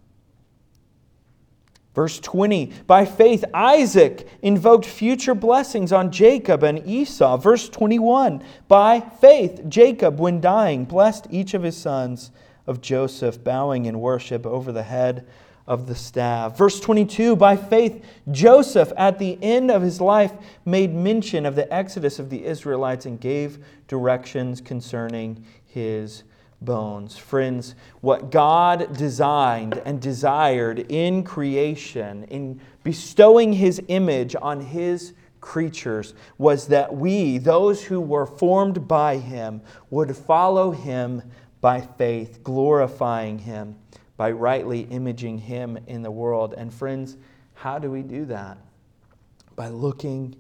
Verse 1.94 2.20
20, 2.20 2.74
by 2.88 3.06
faith, 3.06 3.46
Isaac 3.54 4.28
invoked 4.42 4.86
future 4.86 5.36
blessings 5.36 5.92
on 5.92 6.12
Jacob 6.12 6.64
and 6.64 6.86
Esau. 6.88 7.38
Verse 7.38 7.70
21, 7.70 8.44
by 8.68 9.00
faith, 9.00 9.62
Jacob, 9.70 10.20
when 10.20 10.42
dying, 10.42 10.86
blessed 10.86 11.28
each 11.30 11.54
of 11.54 11.62
his 11.62 11.78
sons 11.78 12.32
of 12.66 12.82
Joseph, 12.82 13.44
bowing 13.44 13.86
in 13.86 14.00
worship 14.00 14.46
over 14.46 14.72
the 14.72 14.84
head 14.84 15.28
of 15.68 15.88
the 15.88 15.96
staff. 15.96 16.58
Verse 16.58 16.80
22 16.80 17.36
By 17.36 17.56
faith, 17.56 18.04
Joseph, 18.32 18.92
at 18.98 19.20
the 19.20 19.38
end 19.42 19.70
of 19.70 19.82
his 19.82 20.02
life, 20.02 20.34
made 20.66 20.94
mention 20.94 21.46
of 21.46 21.56
the 21.56 21.72
exodus 21.72 22.20
of 22.20 22.30
the 22.30 22.44
Israelites 22.44 23.06
and 23.06 23.20
gave 23.20 23.64
directions 23.88 24.62
concerning 24.62 25.46
his 25.66 26.24
bones. 26.66 27.18
Friends, 27.18 27.76
what 28.02 28.32
God 28.32 28.96
designed 28.98 29.82
and 29.86 30.02
desired 30.02 30.80
in 30.92 31.24
creation, 31.24 32.24
in 32.26 32.60
bestowing 32.84 33.54
his 33.54 33.82
image 33.88 34.36
on 34.42 34.62
his 34.62 35.14
creatures, 35.42 36.14
was 36.38 36.68
that 36.68 36.96
we, 36.96 37.38
those 37.38 37.84
who 37.84 38.00
were 38.00 38.26
formed 38.26 38.88
by 38.88 39.18
him, 39.18 39.62
would 39.90 40.16
follow 40.16 40.72
him 40.72 41.22
by 41.62 41.82
faith, 41.82 42.44
glorifying 42.44 43.40
him 43.40 43.76
by 44.18 44.32
rightly 44.32 44.82
imaging 44.82 45.38
Him 45.40 45.78
in 45.88 46.02
the 46.02 46.12
world. 46.12 46.54
And 46.56 46.74
friends, 46.74 47.18
how 47.56 47.80
do 47.80 47.90
we 47.90 48.04
do 48.04 48.26
that? 48.26 48.58
By 49.56 49.70
looking 49.70 50.36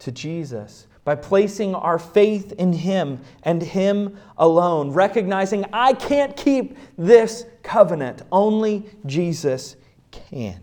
to 0.00 0.12
Jesus, 0.12 0.86
by 1.04 1.14
placing 1.14 1.74
our 1.74 1.98
faith 1.98 2.52
in 2.52 2.72
Him 2.72 3.20
and 3.42 3.62
Him 3.62 4.16
alone, 4.36 4.92
recognizing 4.92 5.64
I 5.72 5.94
can't 5.94 6.36
keep 6.36 6.76
this 6.96 7.44
covenant, 7.62 8.22
only 8.30 8.86
Jesus 9.06 9.76
can. 10.10 10.60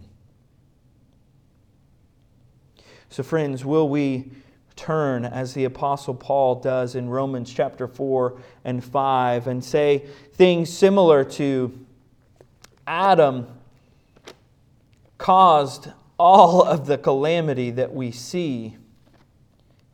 So, 3.10 3.24
friends, 3.24 3.66
will 3.66 3.90
we 3.90 4.32
turn 4.76 5.26
as 5.26 5.54
the 5.54 5.66
Apostle 5.66 6.14
Paul 6.14 6.56
does 6.56 6.96
in 6.96 7.10
Romans 7.10 7.52
chapter 7.54 7.86
4 7.86 8.40
and 8.64 8.82
5 8.82 9.48
and 9.48 9.64
say 9.64 10.06
things 10.34 10.72
similar 10.72 11.26
to 11.26 11.86
Adam 12.88 13.46
caused 15.18 15.92
all 16.18 16.64
of 16.64 16.86
the 16.86 16.98
calamity 16.98 17.72
that 17.72 17.94
we 17.94 18.12
see, 18.12 18.78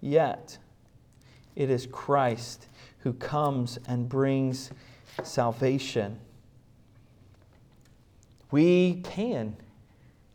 yet 0.06 0.58
it 1.56 1.70
is 1.70 1.88
Christ 1.88 2.68
who 3.00 3.14
comes 3.14 3.80
and 3.88 4.08
brings 4.08 4.72
salvation. 5.24 6.20
We 8.52 9.02
can 9.04 9.56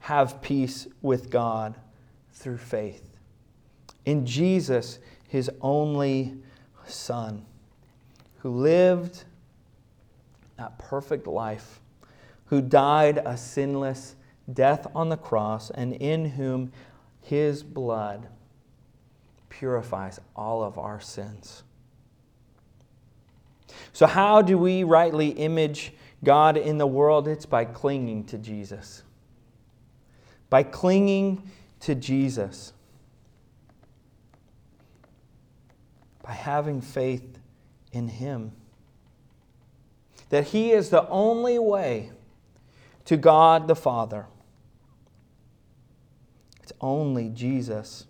have 0.01 0.41
peace 0.43 0.87
with 1.03 1.31
God 1.31 1.75
through 2.33 2.59
faith 2.59 3.11
in 4.05 4.27
Jesus, 4.27 4.99
his 5.29 5.51
only 5.61 6.35
Son, 6.87 7.45
who 8.39 8.51
lived 8.51 9.25
that 10.57 10.79
perfect 10.79 11.27
life 11.27 11.81
who 12.51 12.61
died 12.61 13.23
a 13.25 13.37
sinless 13.37 14.17
death 14.53 14.87
on 14.93 15.09
the 15.09 15.17
cross, 15.17 15.71
and 15.71 15.93
in 15.95 16.25
whom 16.25 16.73
his 17.23 17.63
blood 17.63 18.27
purifies 19.61 20.19
all 20.35 20.63
of 20.63 20.79
our 20.79 20.99
sins. 20.99 21.65
So, 23.93 24.07
how 24.07 24.41
do 24.41 24.57
we 24.57 24.85
rightly 24.85 25.29
image 25.29 25.93
God 26.25 26.57
in 26.57 26.79
the 26.79 26.87
world? 26.87 27.29
It's 27.29 27.45
by 27.45 27.67
clinging 27.67 28.25
to 28.25 28.39
Jesus. 28.39 29.03
By 30.49 30.63
clinging 30.63 31.43
to 31.81 31.95
Jesus. 31.95 32.73
By 36.23 36.33
having 36.33 36.81
faith 36.81 37.39
in 37.93 38.09
Him. 38.09 38.53
That 40.31 40.45
He 40.45 40.73
is 40.73 40.89
the 40.89 41.07
only 41.11 41.59
way 41.59 42.13
to 43.05 43.19
God 43.19 43.69
the 43.69 43.77
Father. 43.77 44.25
It's 46.63 46.73
only 46.81 47.29
Jesus 47.29 48.07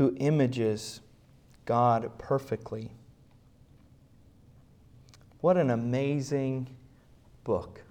who 0.00 0.16
images 0.18 1.02
God 1.66 2.10
perfectly. 2.16 2.90
What 5.42 5.58
an 5.58 5.68
amazing 5.68 6.74
book. 7.44 7.82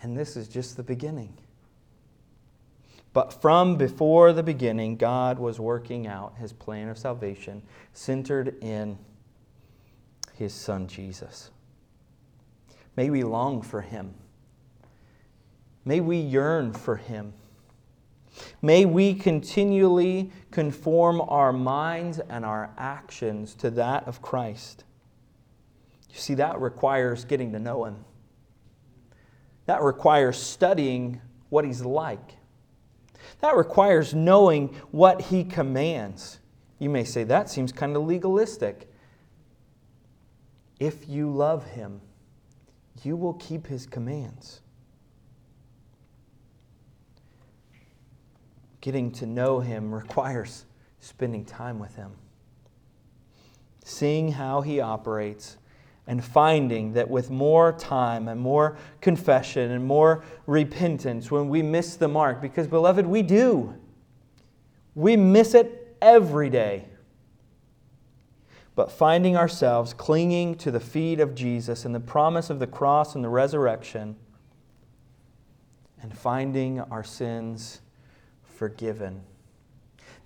And 0.00 0.18
this 0.18 0.36
is 0.36 0.48
just 0.48 0.76
the 0.76 0.82
beginning. 0.82 1.38
But 3.12 3.40
from 3.40 3.76
before 3.76 4.32
the 4.32 4.42
beginning, 4.42 4.96
God 4.96 5.38
was 5.38 5.60
working 5.60 6.08
out 6.08 6.38
his 6.38 6.52
plan 6.52 6.88
of 6.88 6.98
salvation 6.98 7.62
centered 7.92 8.56
in 8.64 8.98
his 10.34 10.52
son 10.52 10.88
Jesus. 10.88 11.52
May 12.96 13.10
we 13.10 13.22
long 13.22 13.62
for 13.62 13.82
him. 13.82 14.14
May 15.84 16.00
we 16.00 16.16
yearn 16.16 16.72
for 16.72 16.96
him. 16.96 17.34
May 18.62 18.84
we 18.84 19.14
continually 19.14 20.30
conform 20.50 21.20
our 21.20 21.52
minds 21.52 22.18
and 22.18 22.44
our 22.44 22.70
actions 22.78 23.54
to 23.56 23.70
that 23.70 24.06
of 24.08 24.22
Christ. 24.22 24.84
You 26.10 26.18
see, 26.18 26.34
that 26.34 26.60
requires 26.60 27.24
getting 27.24 27.52
to 27.52 27.58
know 27.58 27.84
him. 27.84 28.04
That 29.66 29.82
requires 29.82 30.38
studying 30.38 31.20
what 31.48 31.64
he's 31.64 31.82
like. 31.82 32.36
That 33.40 33.56
requires 33.56 34.14
knowing 34.14 34.68
what 34.90 35.20
he 35.20 35.44
commands. 35.44 36.38
You 36.78 36.90
may 36.90 37.04
say, 37.04 37.24
that 37.24 37.48
seems 37.48 37.72
kind 37.72 37.96
of 37.96 38.02
legalistic. 38.04 38.88
if 40.82 41.08
you 41.08 41.30
love 41.30 41.64
him, 41.64 42.00
you 43.04 43.16
will 43.16 43.34
keep 43.34 43.68
his 43.68 43.86
commands. 43.86 44.62
Getting 48.82 49.12
to 49.12 49.26
know 49.26 49.60
him 49.60 49.94
requires 49.94 50.66
spending 50.98 51.44
time 51.44 51.78
with 51.78 51.94
him, 51.94 52.12
seeing 53.84 54.32
how 54.32 54.60
he 54.60 54.80
operates, 54.80 55.56
and 56.08 56.22
finding 56.22 56.92
that 56.94 57.08
with 57.08 57.30
more 57.30 57.72
time 57.72 58.26
and 58.26 58.40
more 58.40 58.76
confession 59.00 59.70
and 59.70 59.84
more 59.84 60.24
repentance, 60.46 61.30
when 61.30 61.48
we 61.48 61.62
miss 61.62 61.94
the 61.94 62.08
mark, 62.08 62.42
because, 62.42 62.66
beloved, 62.66 63.06
we 63.06 63.22
do, 63.22 63.72
we 64.96 65.16
miss 65.16 65.54
it 65.54 65.96
every 66.02 66.50
day. 66.50 66.86
But 68.74 68.90
finding 68.90 69.36
ourselves 69.36 69.94
clinging 69.94 70.56
to 70.56 70.72
the 70.72 70.80
feet 70.80 71.20
of 71.20 71.36
Jesus 71.36 71.84
and 71.84 71.94
the 71.94 72.00
promise 72.00 72.50
of 72.50 72.58
the 72.58 72.66
cross 72.66 73.14
and 73.14 73.22
the 73.22 73.28
resurrection, 73.28 74.16
and 76.00 76.18
finding 76.18 76.80
our 76.80 77.04
sins 77.04 77.80
forgiven. 78.62 79.20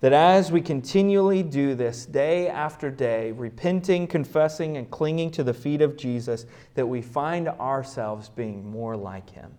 That 0.01 0.13
as 0.13 0.51
we 0.51 0.61
continually 0.61 1.41
do 1.41 1.73
this 1.73 2.05
day 2.05 2.47
after 2.47 2.91
day, 2.91 3.31
repenting, 3.31 4.05
confessing, 4.05 4.77
and 4.77 4.91
clinging 4.91 5.31
to 5.31 5.43
the 5.43 5.55
feet 5.55 5.81
of 5.81 5.97
Jesus, 5.97 6.45
that 6.75 6.85
we 6.85 7.01
find 7.01 7.47
ourselves 7.47 8.29
being 8.29 8.69
more 8.69 8.95
like 8.95 9.31
Him. 9.31 9.57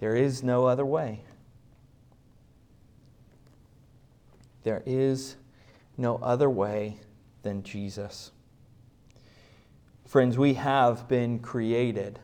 There 0.00 0.16
is 0.16 0.42
no 0.42 0.64
other 0.64 0.86
way. 0.86 1.24
There 4.62 4.82
is 4.86 5.36
no 5.98 6.16
other 6.22 6.48
way 6.48 7.00
than 7.42 7.62
Jesus. 7.64 8.30
Friends, 10.06 10.38
we 10.38 10.54
have 10.54 11.06
been 11.06 11.38
created 11.40 12.18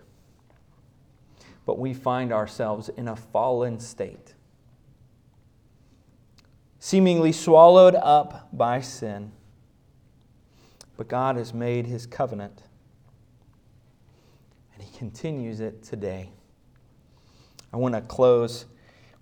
but 1.70 1.78
we 1.78 1.94
find 1.94 2.32
ourselves 2.32 2.88
in 2.96 3.06
a 3.06 3.14
fallen 3.14 3.78
state, 3.78 4.34
seemingly 6.80 7.30
swallowed 7.30 7.94
up 7.94 8.48
by 8.52 8.80
sin. 8.80 9.30
But 10.96 11.06
God 11.06 11.36
has 11.36 11.54
made 11.54 11.86
his 11.86 12.06
covenant, 12.06 12.64
and 14.74 14.82
he 14.82 14.98
continues 14.98 15.60
it 15.60 15.80
today. 15.84 16.32
I 17.72 17.76
want 17.76 17.94
to 17.94 18.00
close 18.00 18.66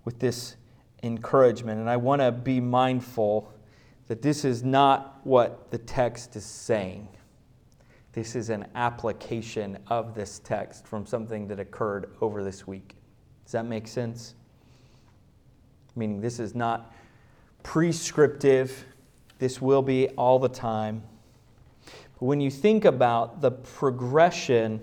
with 0.03 0.17
this 0.17 0.55
encouragement, 1.03 1.79
and 1.79 1.87
I 1.87 1.97
want 1.97 2.23
to 2.23 2.31
be 2.31 2.59
mindful 2.59 3.53
that 4.07 4.23
this 4.23 4.43
is 4.43 4.63
not 4.63 5.19
what 5.23 5.69
the 5.69 5.77
text 5.77 6.35
is 6.35 6.45
saying. 6.45 7.09
This 8.19 8.35
is 8.35 8.49
an 8.49 8.67
application 8.75 9.77
of 9.87 10.13
this 10.13 10.39
text 10.39 10.85
from 10.85 11.05
something 11.05 11.47
that 11.47 11.57
occurred 11.57 12.11
over 12.19 12.43
this 12.43 12.67
week. 12.67 12.95
Does 13.45 13.53
that 13.53 13.65
make 13.65 13.87
sense? 13.87 14.35
Meaning, 15.95 16.19
this 16.19 16.37
is 16.37 16.53
not 16.53 16.93
prescriptive, 17.63 18.83
this 19.37 19.61
will 19.61 19.81
be 19.81 20.09
all 20.17 20.37
the 20.37 20.49
time. 20.49 21.01
But 21.85 22.25
when 22.25 22.41
you 22.41 22.51
think 22.51 22.83
about 22.83 23.39
the 23.39 23.51
progression 23.51 24.81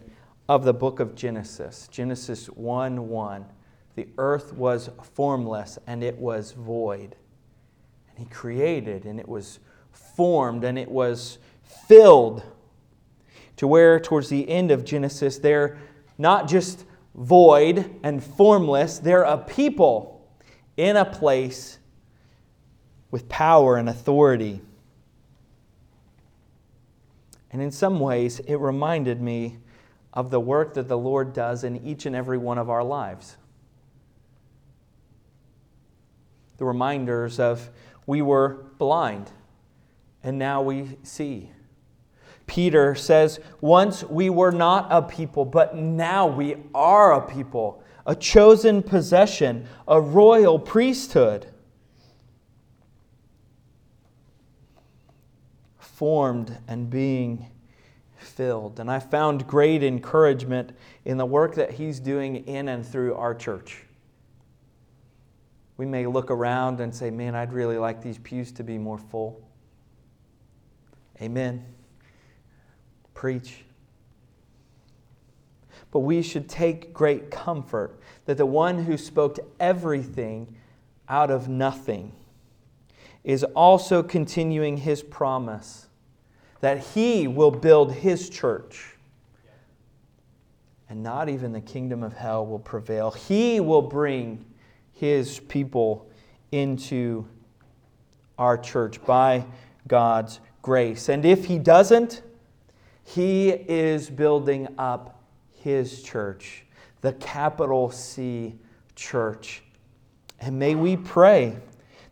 of 0.49 0.64
the 0.64 0.72
book 0.72 0.99
of 0.99 1.14
Genesis, 1.14 1.89
Genesis 1.93 2.47
1 2.47 3.07
1, 3.07 3.45
the 3.97 4.09
earth 4.16 4.55
was 4.55 4.89
formless 5.12 5.78
and 5.87 6.03
it 6.03 6.16
was 6.16 6.53
void. 6.53 7.16
And 8.09 8.18
he 8.18 8.24
created 8.24 9.05
and 9.05 9.20
it 9.20 9.28
was 9.28 9.59
formed 9.93 10.64
and 10.64 10.78
it 10.78 10.91
was 10.91 11.37
filled 11.87 12.43
to 13.57 13.67
where, 13.67 13.99
towards 13.99 14.29
the 14.29 14.49
end 14.49 14.71
of 14.71 14.85
Genesis, 14.85 15.39
they're 15.39 15.79
not 16.19 16.49
just 16.49 16.85
void 17.15 17.99
and 18.03 18.23
formless, 18.23 18.99
they're 18.99 19.23
a 19.23 19.39
people 19.39 20.29
in 20.77 20.97
a 20.97 21.05
place 21.05 21.79
with 23.11 23.29
power 23.29 23.77
and 23.77 23.89
authority. 23.89 24.61
And 27.51 27.63
in 27.63 27.71
some 27.71 28.01
ways, 28.01 28.41
it 28.41 28.57
reminded 28.57 29.23
me 29.23 29.59
of 30.13 30.31
the 30.31 30.41
work 30.41 30.75
that 30.75 30.89
the 30.89 30.99
Lord 30.99 31.33
does 31.33 31.65
in 31.65 31.77
each 31.87 32.05
and 32.05 32.15
every 32.15 32.39
one 32.39 32.59
of 32.59 32.69
our 32.69 32.85
lives. 32.85 33.37
The 36.59 36.65
reminders 36.65 37.39
of 37.39 37.71
we 38.07 38.23
were 38.23 38.67
blind 38.79 39.31
and 40.23 40.39
now 40.39 40.63
we 40.63 40.99
see. 41.03 41.51
Peter 42.47 42.94
says, 42.94 43.40
Once 43.61 44.05
we 44.05 44.30
were 44.30 44.53
not 44.53 44.86
a 44.90 45.03
people, 45.03 45.44
but 45.44 45.76
now 45.76 46.26
we 46.26 46.57
are 46.74 47.12
a 47.14 47.26
people, 47.26 47.82
a 48.07 48.14
chosen 48.14 48.82
possession, 48.82 49.66
a 49.88 50.01
royal 50.01 50.59
priesthood. 50.59 51.47
Formed 55.78 56.59
and 56.68 56.88
being 56.90 57.51
filled. 58.16 58.78
And 58.80 58.90
I 58.90 58.99
found 59.01 59.47
great 59.47 59.82
encouragement 59.82 60.72
in 61.05 61.16
the 61.16 61.26
work 61.26 61.55
that 61.55 61.72
he's 61.72 61.99
doing 62.01 62.47
in 62.47 62.68
and 62.68 62.86
through 62.86 63.14
our 63.14 63.34
church. 63.34 63.82
We 65.78 65.86
may 65.86 66.07
look 66.07 66.30
around 66.30 66.80
and 66.80 66.94
say, 66.94 67.11
Man, 67.11 67.34
I'd 67.34 67.53
really 67.53 67.78
like 67.78 68.03
these 68.03 68.18
pews 68.18 68.53
to 68.53 68.62
be 68.62 68.78
more 68.78 68.99
full. 68.99 69.42
Amen 71.20 71.64
preach. 73.17 73.64
But 75.91 76.01
we 76.01 76.23
should 76.23 76.49
take 76.49 76.93
great 76.93 77.31
comfort 77.31 77.99
that 78.27 78.37
the 78.37 78.47
one 78.47 78.85
who 78.85 78.97
spoke 78.97 79.39
everything 79.59 80.55
out 81.09 81.31
of 81.31 81.49
nothing 81.49 82.12
is 83.25 83.43
also 83.43 84.03
continuing 84.03 84.77
his 84.77 85.03
promise 85.03 85.89
that 86.61 86.79
he 86.79 87.27
will 87.27 87.51
build 87.51 87.93
his 87.93 88.29
church. 88.29 88.95
And 90.89 91.03
not 91.03 91.29
even 91.29 91.53
the 91.53 91.61
kingdom 91.61 92.03
of 92.03 92.12
hell 92.12 92.47
will 92.47 92.61
prevail. 92.61 93.11
He 93.11 93.59
will 93.61 93.83
bring 93.83 94.45
his 94.93 95.41
people 95.41 96.09
into 96.53 97.27
our 98.39 98.57
church 98.57 99.03
by 99.05 99.45
God's 99.89 100.41
grace. 100.62 101.09
And 101.09 101.25
if 101.25 101.47
he 101.47 101.59
doesn't, 101.59 102.23
he 103.07 103.51
is 103.51 104.11
building 104.11 104.67
up 104.79 105.23
His 105.63 106.03
church, 106.03 106.65
the 107.03 107.13
capital 107.13 107.93
C 107.93 108.57
church. 108.97 109.63
And 110.41 110.59
may 110.59 110.75
we 110.75 110.97
pray 110.97 111.57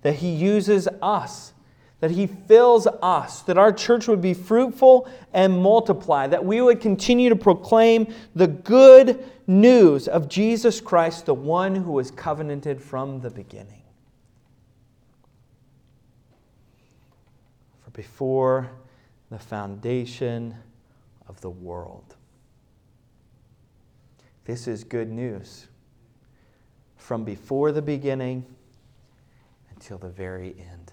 that 0.03 0.15
He 0.15 0.31
uses 0.31 0.87
us, 1.03 1.53
that 1.99 2.13
He 2.13 2.29
fills 2.29 2.87
us, 3.03 3.43
that 3.43 3.59
our 3.59 3.73
church 3.73 4.07
would 4.07 4.23
be 4.23 4.35
fruitful 4.35 5.09
and 5.33 5.61
multiply, 5.61 6.29
that 6.29 6.45
we 6.45 6.61
would 6.61 6.81
continue 6.81 7.29
to 7.29 7.37
proclaim 7.37 8.15
the 8.37 8.47
good 8.47 9.29
news 9.49 10.07
of 10.07 10.29
Jesus 10.29 10.81
Christ, 10.81 11.27
the 11.27 11.35
one 11.35 11.75
who 11.75 11.91
was 11.91 12.13
covenanted 12.13 12.81
from 12.81 13.21
the 13.21 13.31
beginning. 13.31 13.83
For 17.83 17.91
before 17.91 18.71
the 19.29 19.41
foundation 19.41 20.55
of 21.29 21.41
the 21.41 21.51
world. 21.51 22.17
This 24.45 24.69
is 24.69 24.85
good 24.85 25.11
news 25.11 25.67
from 26.97 27.25
before 27.25 27.73
the 27.73 27.83
beginning 27.83 28.45
until 29.71 29.99
the 29.99 30.09
very 30.09 30.55
end. 30.59 30.84